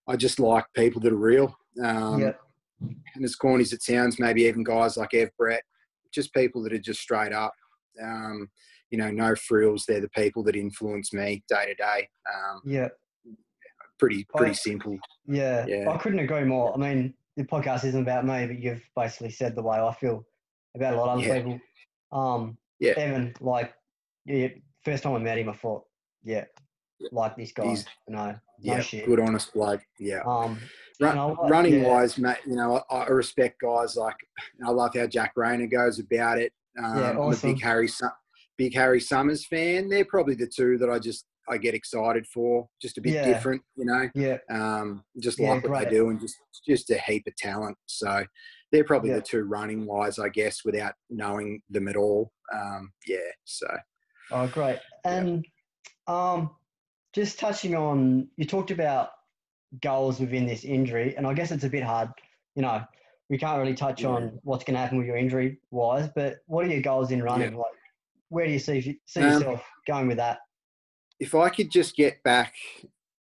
I 0.08 0.16
just 0.16 0.38
like 0.38 0.64
people 0.74 1.00
that 1.02 1.12
are 1.12 1.16
real. 1.16 1.54
Um, 1.82 2.20
yeah. 2.20 2.32
And 3.14 3.24
as 3.24 3.36
corny 3.36 3.62
as 3.62 3.72
it 3.72 3.82
sounds, 3.82 4.18
maybe 4.18 4.42
even 4.42 4.64
guys 4.64 4.96
like 4.96 5.12
Ev 5.12 5.30
Brett, 5.38 5.62
just 6.12 6.32
people 6.32 6.62
that 6.62 6.72
are 6.72 6.78
just 6.78 7.00
straight 7.00 7.32
up. 7.32 7.52
Um, 8.02 8.48
you 8.90 8.98
know, 8.98 9.10
no 9.10 9.34
frills. 9.34 9.84
They're 9.86 10.00
the 10.00 10.08
people 10.10 10.42
that 10.44 10.56
influence 10.56 11.12
me 11.12 11.42
day 11.48 11.66
to 11.66 11.74
day. 11.74 12.08
Um, 12.32 12.60
yeah. 12.64 12.88
Pretty, 13.98 14.26
pretty 14.34 14.52
I, 14.52 14.54
simple. 14.54 14.98
Yeah, 15.26 15.66
yeah. 15.68 15.90
I 15.90 15.98
couldn't 15.98 16.20
agree 16.20 16.44
more. 16.44 16.74
I 16.74 16.78
mean, 16.78 17.14
the 17.36 17.44
podcast 17.44 17.84
isn't 17.84 18.02
about 18.02 18.26
me, 18.26 18.46
but 18.46 18.58
you've 18.58 18.82
basically 18.96 19.30
said 19.30 19.54
the 19.54 19.62
way 19.62 19.78
I 19.78 19.92
feel 19.94 20.24
about 20.74 20.94
a 20.94 20.96
lot 20.96 21.08
of 21.08 21.18
other 21.18 21.26
yeah. 21.26 21.36
people. 21.36 21.60
Um, 22.12 22.58
yeah. 22.78 22.92
Evan, 22.96 23.34
like, 23.40 23.72
yeah, 24.24 24.48
first 24.84 25.02
time 25.02 25.14
I 25.14 25.18
met 25.18 25.38
him, 25.38 25.48
I 25.48 25.52
thought, 25.52 25.84
yeah, 26.22 26.44
yeah. 26.98 27.08
like 27.12 27.36
this 27.36 27.52
guy. 27.52 27.68
He's, 27.68 27.84
no, 28.08 28.34
yeah, 28.60 28.80
shit. 28.80 29.06
good, 29.06 29.20
honest 29.20 29.52
bloke. 29.52 29.82
Yeah. 29.98 30.20
Um, 30.26 30.58
Run, 31.00 31.16
like, 31.16 31.50
running 31.50 31.80
yeah. 31.80 31.88
wise, 31.88 32.18
mate, 32.18 32.36
you 32.46 32.56
know, 32.56 32.82
I, 32.90 32.96
I, 32.96 33.06
respect 33.06 33.60
guys 33.62 33.96
like 33.96 34.16
I 34.66 34.70
love 34.70 34.94
how 34.94 35.06
Jack 35.06 35.32
Rayner 35.34 35.66
goes 35.66 35.98
about 35.98 36.38
it. 36.38 36.52
Um, 36.78 36.98
yeah, 36.98 37.12
awesome. 37.16 37.48
I'm 37.48 37.52
a 37.52 37.54
big 37.54 37.62
Harry, 37.62 37.88
big 38.58 38.74
Harry 38.74 39.00
Summers 39.00 39.46
fan. 39.46 39.88
They're 39.88 40.04
probably 40.04 40.34
the 40.34 40.46
two 40.46 40.76
that 40.76 40.90
I 40.90 40.98
just 40.98 41.24
I 41.48 41.56
get 41.56 41.74
excited 41.74 42.26
for. 42.26 42.68
Just 42.80 42.98
a 42.98 43.00
bit 43.00 43.14
yeah. 43.14 43.26
different, 43.26 43.62
you 43.76 43.86
know. 43.86 44.10
Yeah. 44.14 44.36
Um, 44.50 45.02
just 45.20 45.38
yeah, 45.38 45.52
like 45.52 45.62
what 45.62 45.70
great. 45.70 45.84
they 45.88 45.96
do, 45.96 46.10
and 46.10 46.20
just 46.20 46.36
just 46.66 46.90
a 46.90 46.98
heap 46.98 47.26
of 47.26 47.34
talent. 47.36 47.76
So 47.86 48.24
they're 48.72 48.84
probably 48.84 49.10
yeah. 49.10 49.16
the 49.16 49.22
two 49.22 49.42
running 49.42 49.86
wise, 49.86 50.18
I 50.18 50.28
guess, 50.28 50.64
without 50.64 50.94
knowing 51.08 51.62
them 51.70 51.88
at 51.88 51.96
all. 51.96 52.32
Um, 52.52 52.92
yeah. 53.06 53.18
So. 53.44 53.66
Oh, 54.30 54.46
great. 54.46 54.78
And 55.04 55.44
um, 56.06 56.50
just 57.12 57.38
touching 57.38 57.74
on, 57.74 58.28
you 58.36 58.44
talked 58.44 58.70
about 58.70 59.10
goals 59.82 60.20
within 60.20 60.46
this 60.46 60.64
injury, 60.64 61.16
and 61.16 61.26
I 61.26 61.34
guess 61.34 61.50
it's 61.50 61.64
a 61.64 61.68
bit 61.68 61.82
hard. 61.82 62.10
You 62.54 62.62
know, 62.62 62.82
we 63.28 63.38
can't 63.38 63.58
really 63.58 63.74
touch 63.74 64.04
on 64.04 64.38
what's 64.42 64.64
going 64.64 64.74
to 64.74 64.80
happen 64.80 64.98
with 64.98 65.06
your 65.06 65.16
injury 65.16 65.58
wise, 65.70 66.08
but 66.14 66.38
what 66.46 66.64
are 66.64 66.68
your 66.68 66.82
goals 66.82 67.10
in 67.10 67.22
running? 67.22 67.56
Like, 67.56 67.66
where 68.28 68.46
do 68.46 68.52
you 68.52 68.58
see 68.58 68.98
see 69.06 69.20
um, 69.20 69.32
yourself 69.32 69.64
going 69.86 70.08
with 70.08 70.16
that? 70.18 70.38
If 71.18 71.34
I 71.34 71.48
could 71.48 71.70
just 71.70 71.96
get 71.96 72.22
back 72.22 72.54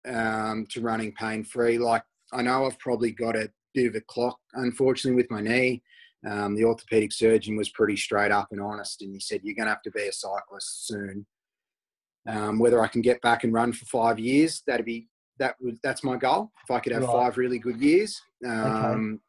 um, 0.05 0.65
to 0.71 0.81
running 0.81 1.13
pain 1.13 1.43
free, 1.43 1.77
like 1.77 2.03
I 2.33 2.41
know 2.41 2.65
I've 2.65 2.79
probably 2.79 3.11
got 3.11 3.35
a 3.35 3.49
bit 3.75 3.87
of 3.87 3.95
a 3.95 4.01
clock, 4.01 4.37
unfortunately, 4.53 5.21
with 5.21 5.31
my 5.31 5.41
knee. 5.41 5.83
Um, 6.27 6.55
the 6.55 6.63
orthopedic 6.63 7.11
surgeon 7.11 7.55
was 7.55 7.69
pretty 7.69 7.95
straight 7.95 8.31
up 8.31 8.47
and 8.51 8.61
honest, 8.61 9.01
and 9.03 9.13
he 9.13 9.19
said, 9.19 9.41
You're 9.43 9.55
going 9.55 9.67
to 9.67 9.73
have 9.73 9.83
to 9.83 9.91
be 9.91 10.07
a 10.07 10.11
cyclist 10.11 10.87
soon. 10.87 11.25
Um, 12.27 12.57
whether 12.57 12.81
I 12.81 12.87
can 12.87 13.01
get 13.01 13.21
back 13.21 13.43
and 13.43 13.53
run 13.53 13.71
for 13.71 13.85
five 13.85 14.17
years, 14.17 14.63
that'd 14.65 14.85
be 14.85 15.07
that 15.37 15.55
would 15.61 15.77
that's 15.83 16.03
my 16.03 16.17
goal. 16.17 16.51
If 16.63 16.71
I 16.71 16.79
could 16.79 16.93
have 16.93 17.03
right. 17.03 17.11
five 17.11 17.37
really 17.37 17.59
good 17.59 17.79
years, 17.79 18.19
um, 18.47 19.19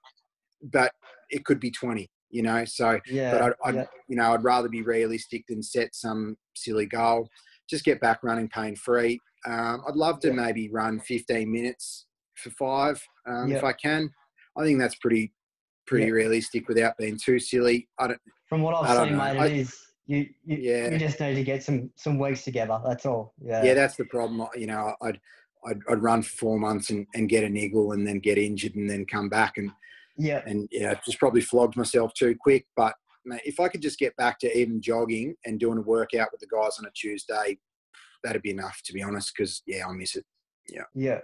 okay. 0.63 0.71
but 0.73 0.93
it 1.29 1.45
could 1.45 1.61
be 1.61 1.71
twenty 1.71 2.09
you 2.31 2.43
know. 2.43 2.65
So, 2.65 3.01
yeah, 3.07 3.33
but 3.33 3.43
I'd, 3.43 3.53
I'd 3.65 3.75
yeah. 3.75 3.87
you 4.09 4.17
know, 4.17 4.35
I'd 4.35 4.45
rather 4.45 4.69
be 4.69 4.83
realistic 4.83 5.45
than 5.49 5.63
set 5.63 5.95
some 5.95 6.37
silly 6.55 6.87
goal. 6.87 7.29
Just 7.69 7.85
get 7.85 8.01
back 8.01 8.21
running 8.23 8.49
pain 8.49 8.77
free. 8.77 9.19
Um, 9.47 9.83
I'd 9.89 9.97
love 9.97 10.21
to 10.21 10.29
yeah. 10.29 10.35
maybe 10.35 10.71
run 10.71 11.01
15 11.01 11.51
minutes 11.51 12.07
for 12.35 12.51
five 12.51 13.03
um, 13.27 13.51
if 13.51 13.65
I 13.65 13.73
can. 13.73 14.11
I 14.57 14.65
think 14.65 14.79
that's 14.79 14.97
pretty 14.97 15.33
pretty 15.87 16.11
realistic 16.11 16.69
without 16.69 16.97
being 16.99 17.19
too 17.23 17.39
silly. 17.39 17.89
I 17.99 18.09
don't. 18.09 18.21
From 18.49 18.63
what 18.63 18.75
I've 18.75 19.09
seen, 19.09 19.17
mate, 19.17 19.39
I, 19.39 19.47
it 19.47 19.53
is. 19.53 19.79
You, 20.09 20.25
you, 20.45 20.57
yeah. 20.59 20.91
you 20.91 20.99
just 20.99 21.19
need 21.19 21.35
to 21.35 21.43
get 21.43 21.65
some 21.65 21.91
some 21.97 22.19
weeks 22.19 22.45
together. 22.45 22.81
That's 22.85 23.07
all. 23.07 23.35
Yeah. 23.43 23.65
Yeah, 23.65 23.75
that's 23.75 23.97
the 23.97 24.05
problem. 24.05 24.47
You 24.55 24.69
know, 24.69 24.95
I'd 25.03 25.21
I'd, 25.67 25.81
I'd 25.89 26.03
run 26.03 26.23
for 26.23 26.31
four 26.31 26.59
months 26.59 26.91
and, 26.91 27.07
and 27.15 27.29
get 27.29 27.45
a 27.45 27.49
niggle 27.49 27.93
and 27.93 28.07
then 28.07 28.21
get 28.21 28.39
injured 28.39 28.77
and 28.77 28.89
then 28.89 29.05
come 29.05 29.29
back 29.29 29.55
and 29.57 29.71
yeah. 30.19 30.43
And 30.47 30.69
yeah, 30.71 30.95
just 31.05 31.19
probably 31.19 31.41
flogged 31.41 31.77
myself 31.77 32.15
too 32.15 32.37
quick. 32.41 32.67
But 32.77 32.95
mate, 33.25 33.43
if 33.45 33.61
I 33.61 33.69
could 33.69 33.83
just 33.83 33.99
get 33.99 34.17
back 34.17 34.39
to 34.41 34.59
even 34.59 34.81
jogging 34.81 35.35
and 35.45 35.61
doing 35.61 35.79
a 35.79 35.83
workout 35.83 36.29
with 36.33 36.41
the 36.41 36.47
guys 36.47 36.79
on 36.79 36.87
a 36.87 36.91
Tuesday, 36.95 37.59
that'd 38.23 38.43
be 38.43 38.51
enough 38.51 38.81
to 38.85 38.93
be 38.93 39.03
honest. 39.03 39.33
Because 39.37 39.63
yeah, 39.67 39.87
I 39.87 39.93
miss 39.93 40.17
it. 40.17 40.25
Yeah. 40.69 40.85
Yeah. 40.95 41.21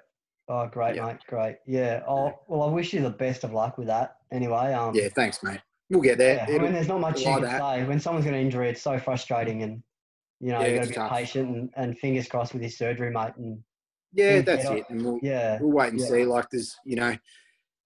Oh, 0.48 0.66
great, 0.66 0.96
yeah. 0.96 1.06
mate. 1.06 1.18
Great. 1.28 1.56
Yeah. 1.66 2.02
Oh, 2.06 2.40
well, 2.48 2.62
I 2.62 2.72
wish 2.72 2.92
you 2.92 3.00
the 3.00 3.10
best 3.10 3.44
of 3.44 3.52
luck 3.52 3.78
with 3.78 3.86
that. 3.86 4.16
Anyway. 4.32 4.72
Um, 4.72 4.94
yeah. 4.94 5.08
Thanks, 5.14 5.42
mate. 5.42 5.60
We'll 5.88 6.00
get 6.00 6.18
there. 6.18 6.44
Yeah. 6.48 6.56
I 6.56 6.58
mean, 6.58 6.72
there's 6.72 6.88
not 6.88 7.00
much 7.00 7.20
you 7.20 7.26
can 7.26 7.42
that. 7.42 7.60
say. 7.60 7.84
When 7.84 8.00
someone's 8.00 8.24
got 8.24 8.34
an 8.34 8.40
injury, 8.40 8.68
it's 8.68 8.82
so 8.82 8.98
frustrating, 8.98 9.62
and 9.62 9.82
you 10.40 10.52
know, 10.52 10.60
yeah, 10.60 10.66
you 10.66 10.74
got 10.76 10.82
to 10.82 10.88
be 10.88 10.94
tough. 10.94 11.12
patient 11.12 11.56
and, 11.56 11.70
and, 11.76 11.98
fingers 11.98 12.26
crossed 12.26 12.52
with 12.52 12.62
his 12.62 12.76
surgery, 12.76 13.10
mate. 13.10 13.34
And 13.36 13.62
yeah, 14.12 14.40
that's 14.40 14.64
it. 14.64 14.84
And 14.88 15.04
we'll, 15.04 15.18
yeah, 15.22 15.58
we'll 15.60 15.70
wait 15.70 15.92
and 15.92 16.00
see. 16.00 16.24
Like, 16.24 16.50
there's, 16.50 16.76
you 16.84 16.96
know, 16.96 17.16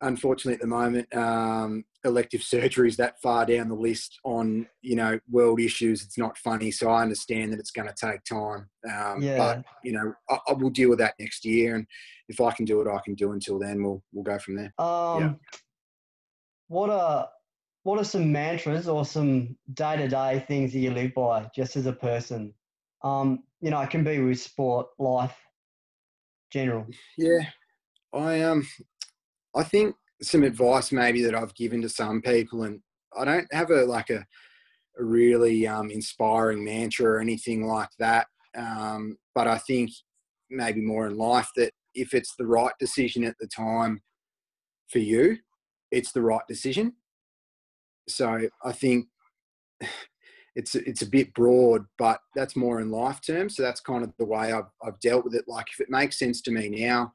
unfortunately 0.00 0.54
at 0.54 0.60
the 0.60 0.66
moment 0.66 1.14
um, 1.14 1.84
elective 2.06 2.40
surgeries 2.40 2.96
that 2.96 3.20
far 3.20 3.44
down 3.44 3.68
the 3.68 3.74
list 3.74 4.18
on 4.24 4.66
you 4.80 4.96
know 4.96 5.18
world 5.28 5.60
issues 5.60 6.02
it's 6.02 6.16
not 6.16 6.38
funny 6.38 6.70
so 6.70 6.88
i 6.88 7.02
understand 7.02 7.52
that 7.52 7.58
it's 7.58 7.70
going 7.70 7.88
to 7.88 7.94
take 7.94 8.22
time. 8.24 8.68
Um, 8.90 9.20
yeah. 9.20 9.36
but 9.36 9.64
you 9.84 9.92
know 9.92 10.14
I, 10.30 10.38
I, 10.48 10.52
will 10.52 10.70
deal 10.70 10.88
with 10.88 11.00
that 11.00 11.14
next 11.18 11.44
year 11.44 11.74
and 11.74 11.86
if 12.28 12.40
i 12.40 12.52
can 12.52 12.64
do 12.64 12.80
it 12.80 12.88
i 12.88 13.00
can 13.04 13.14
do 13.14 13.32
until 13.32 13.58
then 13.58 13.82
we'll 13.82 14.02
we'll 14.12 14.24
go 14.24 14.38
from 14.38 14.56
there. 14.56 14.72
Um, 14.78 15.20
yeah. 15.20 15.32
what 16.68 16.90
are 16.90 17.28
what 17.82 18.00
are 18.00 18.04
some 18.04 18.32
mantras 18.32 18.88
or 18.88 19.04
some 19.04 19.56
day-to-day 19.74 20.44
things 20.48 20.72
that 20.72 20.78
you 20.78 20.90
live 20.90 21.14
by 21.14 21.48
just 21.54 21.76
as 21.76 21.86
a 21.86 21.92
person? 21.92 22.52
Um, 23.04 23.44
you 23.60 23.70
know 23.70 23.80
it 23.80 23.90
can 23.90 24.04
be 24.04 24.20
with 24.20 24.40
sport 24.40 24.86
life 24.98 25.36
general. 26.52 26.86
Yeah. 27.18 27.46
I 28.12 28.42
um 28.42 28.66
I 29.54 29.62
think 29.62 29.96
some 30.22 30.42
advice 30.42 30.92
maybe 30.92 31.22
that 31.22 31.34
I've 31.34 31.54
given 31.54 31.82
to 31.82 31.88
some 31.88 32.22
people, 32.22 32.64
and 32.64 32.80
I 33.16 33.24
don't 33.24 33.52
have 33.52 33.70
a 33.70 33.84
like 33.84 34.10
a, 34.10 34.24
a 34.98 35.04
really 35.04 35.66
um, 35.66 35.90
inspiring 35.90 36.64
mantra 36.64 37.06
or 37.06 37.20
anything 37.20 37.66
like 37.66 37.90
that. 37.98 38.26
Um, 38.56 39.18
but 39.34 39.46
I 39.46 39.58
think 39.58 39.90
maybe 40.50 40.80
more 40.80 41.06
in 41.06 41.16
life 41.16 41.50
that 41.56 41.72
if 41.94 42.14
it's 42.14 42.34
the 42.36 42.46
right 42.46 42.72
decision 42.78 43.24
at 43.24 43.36
the 43.40 43.46
time 43.46 44.02
for 44.88 44.98
you, 44.98 45.38
it's 45.90 46.12
the 46.12 46.22
right 46.22 46.46
decision. 46.48 46.94
So 48.08 48.48
I 48.64 48.72
think 48.72 49.06
it's 50.54 50.74
it's 50.74 51.02
a 51.02 51.10
bit 51.10 51.34
broad, 51.34 51.84
but 51.98 52.20
that's 52.34 52.56
more 52.56 52.80
in 52.80 52.90
life 52.90 53.20
terms. 53.20 53.56
So 53.56 53.62
that's 53.62 53.80
kind 53.80 54.02
of 54.02 54.12
the 54.18 54.24
way 54.24 54.52
I've 54.52 54.70
I've 54.82 54.98
dealt 55.00 55.24
with 55.24 55.34
it. 55.34 55.44
Like 55.46 55.66
if 55.70 55.80
it 55.80 55.90
makes 55.90 56.18
sense 56.18 56.40
to 56.42 56.50
me 56.50 56.68
now, 56.68 57.12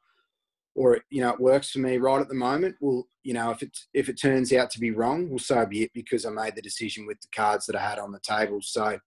or 0.76 1.00
you 1.10 1.22
know 1.22 1.30
it 1.32 1.40
works 1.40 1.72
for 1.72 1.80
me 1.80 1.98
right 1.98 2.22
at 2.22 2.30
the 2.30 2.34
moment 2.34 2.76
well 2.80 3.06
you 3.24 3.34
know 3.34 3.52
if 3.52 3.62
it 3.62 3.78
if 3.94 4.10
it 4.10 4.20
turns 4.20 4.54
out 4.54 4.70
to 4.70 4.80
be 4.80 4.92
wrong 4.92 5.30
well 5.30 5.40
so 5.40 5.66
be 5.66 5.84
it 5.84 5.92
because 5.94 6.26
i 6.26 6.30
made 6.30 6.56
the 6.56 6.62
decision 6.62 7.06
with 7.06 7.20
the 7.22 7.28
cards 7.36 7.66
that 7.66 7.76
i 7.76 7.82
had 7.82 8.00
on 8.00 8.12
the 8.12 8.20
table. 8.20 8.60
So 8.62 8.98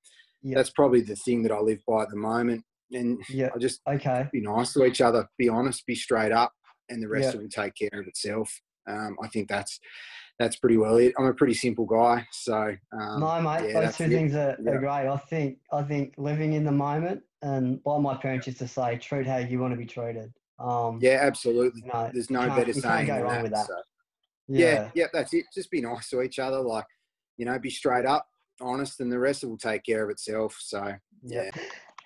that's 0.42 0.70
probably 0.70 1.00
the 1.00 1.16
thing 1.16 1.42
that 1.42 1.52
i 1.52 1.58
live 1.58 1.80
by 1.88 2.02
at 2.02 2.10
the 2.10 2.16
moment. 2.16 2.64
And 2.92 3.18
yeah. 3.30 3.48
I 3.54 3.58
just 3.58 3.80
okay. 3.88 4.28
be 4.30 4.42
nice 4.42 4.74
to 4.74 4.84
each 4.84 5.00
other 5.00 5.26
be 5.38 5.48
honest 5.48 5.86
be 5.86 5.94
straight 5.94 6.32
up 6.32 6.52
and 6.90 7.02
the 7.02 7.08
rest 7.08 7.28
yep. 7.28 7.34
of 7.36 7.40
it 7.40 7.50
take 7.50 7.74
care 7.74 8.00
of 8.00 8.06
itself. 8.06 8.60
Um, 8.86 9.16
i 9.22 9.28
think 9.28 9.48
that's 9.48 9.80
that's 10.38 10.56
pretty 10.56 10.76
well 10.76 10.96
it. 10.96 11.14
I'm 11.18 11.24
a 11.24 11.32
pretty 11.32 11.54
simple 11.54 11.86
guy 11.86 12.26
so 12.30 12.76
um, 12.92 13.20
no 13.20 13.40
mate 13.40 13.70
yeah, 13.70 13.80
those 13.80 13.96
two 13.96 14.08
things 14.08 14.34
are, 14.34 14.58
yeah. 14.62 14.72
are 14.72 14.78
great. 14.78 15.08
I 15.08 15.16
think 15.16 15.56
i 15.72 15.82
think 15.82 16.12
living 16.18 16.52
in 16.52 16.64
the 16.64 16.72
moment 16.72 17.22
and 17.40 17.80
like 17.86 18.02
my 18.02 18.14
parents 18.14 18.46
used 18.46 18.58
to 18.58 18.68
say 18.68 18.98
treat 18.98 19.26
how 19.26 19.38
you 19.38 19.58
want 19.58 19.72
to 19.72 19.78
be 19.78 19.86
treated 19.86 20.30
um, 20.58 20.98
yeah, 21.02 21.18
absolutely. 21.20 21.82
No, 21.92 22.10
There's 22.12 22.30
no 22.30 22.48
better 22.48 22.72
saying 22.72 23.08
than 23.08 23.24
that. 23.24 23.50
that. 23.50 23.66
So. 23.66 23.76
Yeah. 24.46 24.66
yeah, 24.66 24.90
yeah, 24.94 25.06
that's 25.12 25.32
it. 25.32 25.46
Just 25.54 25.70
be 25.70 25.80
nice 25.80 26.08
to 26.10 26.22
each 26.22 26.38
other. 26.38 26.60
Like, 26.60 26.84
you 27.36 27.46
know, 27.46 27.58
be 27.58 27.70
straight 27.70 28.06
up, 28.06 28.26
honest, 28.60 29.00
and 29.00 29.10
the 29.10 29.18
rest 29.18 29.44
will 29.44 29.56
take 29.58 29.84
care 29.84 30.04
of 30.04 30.10
itself. 30.10 30.56
So, 30.60 30.94
yeah. 31.22 31.50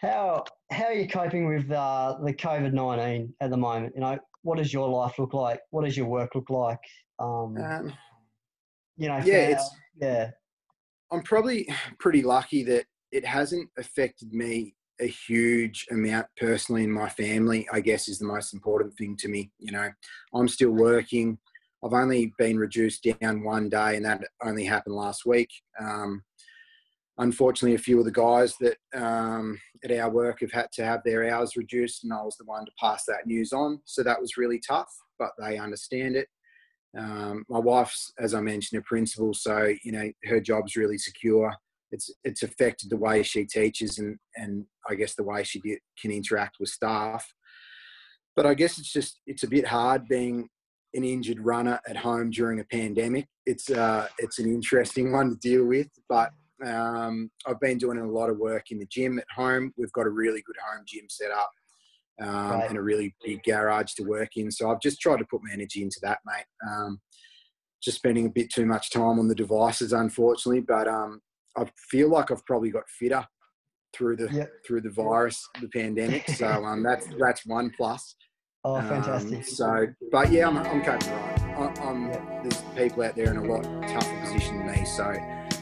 How 0.00 0.44
how 0.70 0.84
are 0.84 0.92
you 0.92 1.08
coping 1.08 1.48
with 1.48 1.70
uh, 1.72 2.16
the 2.24 2.32
COVID 2.32 2.72
nineteen 2.72 3.34
at 3.40 3.50
the 3.50 3.56
moment? 3.56 3.94
You 3.96 4.02
know, 4.02 4.18
what 4.42 4.58
does 4.58 4.72
your 4.72 4.88
life 4.88 5.18
look 5.18 5.34
like? 5.34 5.60
What 5.70 5.84
does 5.84 5.96
your 5.96 6.06
work 6.06 6.36
look 6.36 6.50
like? 6.50 6.78
Um, 7.18 7.56
um 7.56 7.92
you 8.96 9.08
know, 9.08 9.20
yeah, 9.24 9.48
it's 9.48 9.70
yeah. 10.00 10.30
I'm 11.10 11.22
probably 11.22 11.68
pretty 11.98 12.22
lucky 12.22 12.62
that 12.64 12.84
it 13.10 13.24
hasn't 13.24 13.68
affected 13.76 14.32
me 14.32 14.74
a 15.00 15.06
huge 15.06 15.86
amount 15.90 16.26
personally 16.36 16.84
in 16.84 16.90
my 16.90 17.08
family. 17.08 17.66
I 17.72 17.80
guess 17.80 18.08
is 18.08 18.18
the 18.18 18.26
most 18.26 18.54
important 18.54 18.96
thing 18.96 19.16
to 19.18 19.28
me. 19.28 19.50
You 19.58 19.72
know, 19.72 19.88
I'm 20.34 20.48
still 20.48 20.70
working. 20.70 21.38
I've 21.84 21.92
only 21.92 22.32
been 22.38 22.58
reduced 22.58 23.06
down 23.20 23.44
one 23.44 23.68
day, 23.68 23.96
and 23.96 24.04
that 24.04 24.22
only 24.42 24.64
happened 24.64 24.96
last 24.96 25.24
week. 25.24 25.50
Um, 25.80 26.22
unfortunately, 27.18 27.76
a 27.76 27.78
few 27.78 27.98
of 27.98 28.04
the 28.04 28.10
guys 28.10 28.56
that 28.60 28.76
um, 28.94 29.60
at 29.84 29.92
our 29.92 30.10
work 30.10 30.40
have 30.40 30.52
had 30.52 30.72
to 30.72 30.84
have 30.84 31.02
their 31.04 31.32
hours 31.32 31.56
reduced, 31.56 32.04
and 32.04 32.12
I 32.12 32.22
was 32.22 32.36
the 32.36 32.44
one 32.44 32.64
to 32.64 32.72
pass 32.80 33.04
that 33.06 33.26
news 33.26 33.52
on. 33.52 33.80
So 33.84 34.02
that 34.02 34.20
was 34.20 34.36
really 34.36 34.60
tough, 34.66 34.92
but 35.18 35.30
they 35.38 35.58
understand 35.58 36.16
it. 36.16 36.28
Um, 36.96 37.44
my 37.48 37.58
wife's, 37.58 38.12
as 38.18 38.34
I 38.34 38.40
mentioned, 38.40 38.80
a 38.80 38.84
principal, 38.84 39.34
so 39.34 39.72
you 39.84 39.92
know 39.92 40.10
her 40.24 40.40
job's 40.40 40.74
really 40.74 40.98
secure. 40.98 41.54
It's 41.90 42.10
it's 42.24 42.42
affected 42.42 42.90
the 42.90 42.96
way 42.96 43.22
she 43.22 43.44
teaches 43.44 43.98
and 43.98 44.16
and 44.36 44.64
I 44.88 44.94
guess 44.94 45.14
the 45.14 45.24
way 45.24 45.42
she 45.44 45.60
can 45.60 46.10
interact 46.10 46.56
with 46.60 46.68
staff. 46.68 47.26
But 48.36 48.46
I 48.46 48.54
guess 48.54 48.78
it's 48.78 48.92
just 48.92 49.20
it's 49.26 49.42
a 49.42 49.48
bit 49.48 49.66
hard 49.66 50.06
being 50.08 50.48
an 50.94 51.04
injured 51.04 51.40
runner 51.40 51.80
at 51.88 51.96
home 51.96 52.30
during 52.30 52.60
a 52.60 52.64
pandemic. 52.64 53.26
It's 53.46 53.70
uh, 53.70 54.08
it's 54.18 54.38
an 54.38 54.46
interesting 54.46 55.12
one 55.16 55.30
to 55.30 55.36
deal 55.36 55.64
with, 55.64 55.88
but 56.08 56.30
um, 56.64 57.30
I've 57.46 57.60
been 57.60 57.78
doing 57.78 57.98
a 57.98 58.06
lot 58.06 58.30
of 58.30 58.38
work 58.38 58.70
in 58.70 58.78
the 58.78 58.86
gym 58.86 59.18
at 59.18 59.26
home. 59.34 59.72
We've 59.76 59.92
got 59.92 60.06
a 60.06 60.10
really 60.10 60.42
good 60.44 60.56
home 60.64 60.84
gym 60.86 61.06
set 61.08 61.30
up 61.30 61.50
um, 62.20 62.50
right. 62.50 62.68
and 62.68 62.78
a 62.78 62.82
really 62.82 63.14
big 63.24 63.42
garage 63.44 63.94
to 63.94 64.02
work 64.02 64.36
in. 64.36 64.50
So 64.50 64.70
I've 64.70 64.80
just 64.80 65.00
tried 65.00 65.18
to 65.18 65.26
put 65.30 65.42
my 65.42 65.52
energy 65.52 65.82
into 65.82 65.98
that, 66.02 66.18
mate. 66.26 66.46
Um, 66.68 67.00
just 67.82 67.98
spending 67.98 68.26
a 68.26 68.30
bit 68.30 68.50
too 68.52 68.66
much 68.66 68.90
time 68.90 69.18
on 69.18 69.28
the 69.28 69.34
devices, 69.34 69.92
unfortunately, 69.92 70.60
but 70.60 70.88
um, 70.88 71.20
I 71.58 71.70
feel 71.90 72.08
like 72.08 72.30
I've 72.30 72.44
probably 72.46 72.70
got 72.70 72.88
fitter 72.88 73.26
through 73.94 74.16
the 74.16 74.28
yep. 74.32 74.50
through 74.66 74.82
the 74.82 74.90
virus, 74.90 75.48
the 75.60 75.68
pandemic. 75.68 76.28
So 76.30 76.46
um, 76.64 76.82
that's 76.82 77.06
that's 77.18 77.46
one 77.46 77.70
plus. 77.76 78.16
Oh, 78.64 78.76
um, 78.76 78.88
fantastic. 78.88 79.44
so, 79.44 79.86
but 80.10 80.32
yeah, 80.32 80.48
I'm, 80.48 80.58
I'm 80.58 80.82
coping 80.82 81.10
right. 81.10 81.40
I, 81.40 81.80
I'm, 81.82 82.08
yep. 82.08 82.42
There's 82.42 82.62
people 82.76 83.02
out 83.04 83.14
there 83.14 83.30
in 83.30 83.36
a 83.36 83.44
lot 83.44 83.62
tougher 83.88 84.20
position 84.20 84.58
than 84.58 84.66
me, 84.66 84.84
so 84.84 85.14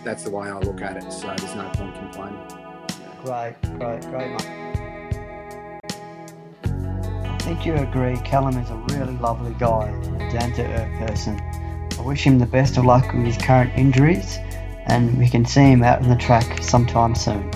that's 0.02 0.24
the 0.24 0.30
way 0.30 0.48
I 0.48 0.58
look 0.58 0.80
at 0.80 0.96
it. 0.96 1.12
So 1.12 1.26
there's 1.36 1.54
no 1.54 1.70
point 1.74 1.94
complaining. 1.94 2.40
Great, 3.22 3.54
great, 3.78 4.00
great, 4.10 4.30
mate. 4.30 4.66
I 7.24 7.38
think 7.40 7.66
you 7.66 7.74
agree. 7.74 8.16
Callum 8.24 8.56
is 8.58 8.70
a 8.70 8.76
really 8.96 9.16
lovely 9.18 9.54
guy, 9.58 9.92
down 10.32 10.52
to 10.54 10.64
earth 10.64 11.08
person. 11.08 11.40
I 11.98 12.02
wish 12.02 12.26
him 12.26 12.38
the 12.38 12.46
best 12.46 12.76
of 12.76 12.84
luck 12.84 13.12
with 13.12 13.24
his 13.24 13.36
current 13.36 13.72
injuries, 13.76 14.38
and 14.86 15.16
we 15.18 15.28
can 15.28 15.44
see 15.44 15.72
him 15.72 15.82
out 15.82 16.02
on 16.02 16.08
the 16.08 16.16
track 16.16 16.62
sometime 16.62 17.14
soon. 17.14 17.50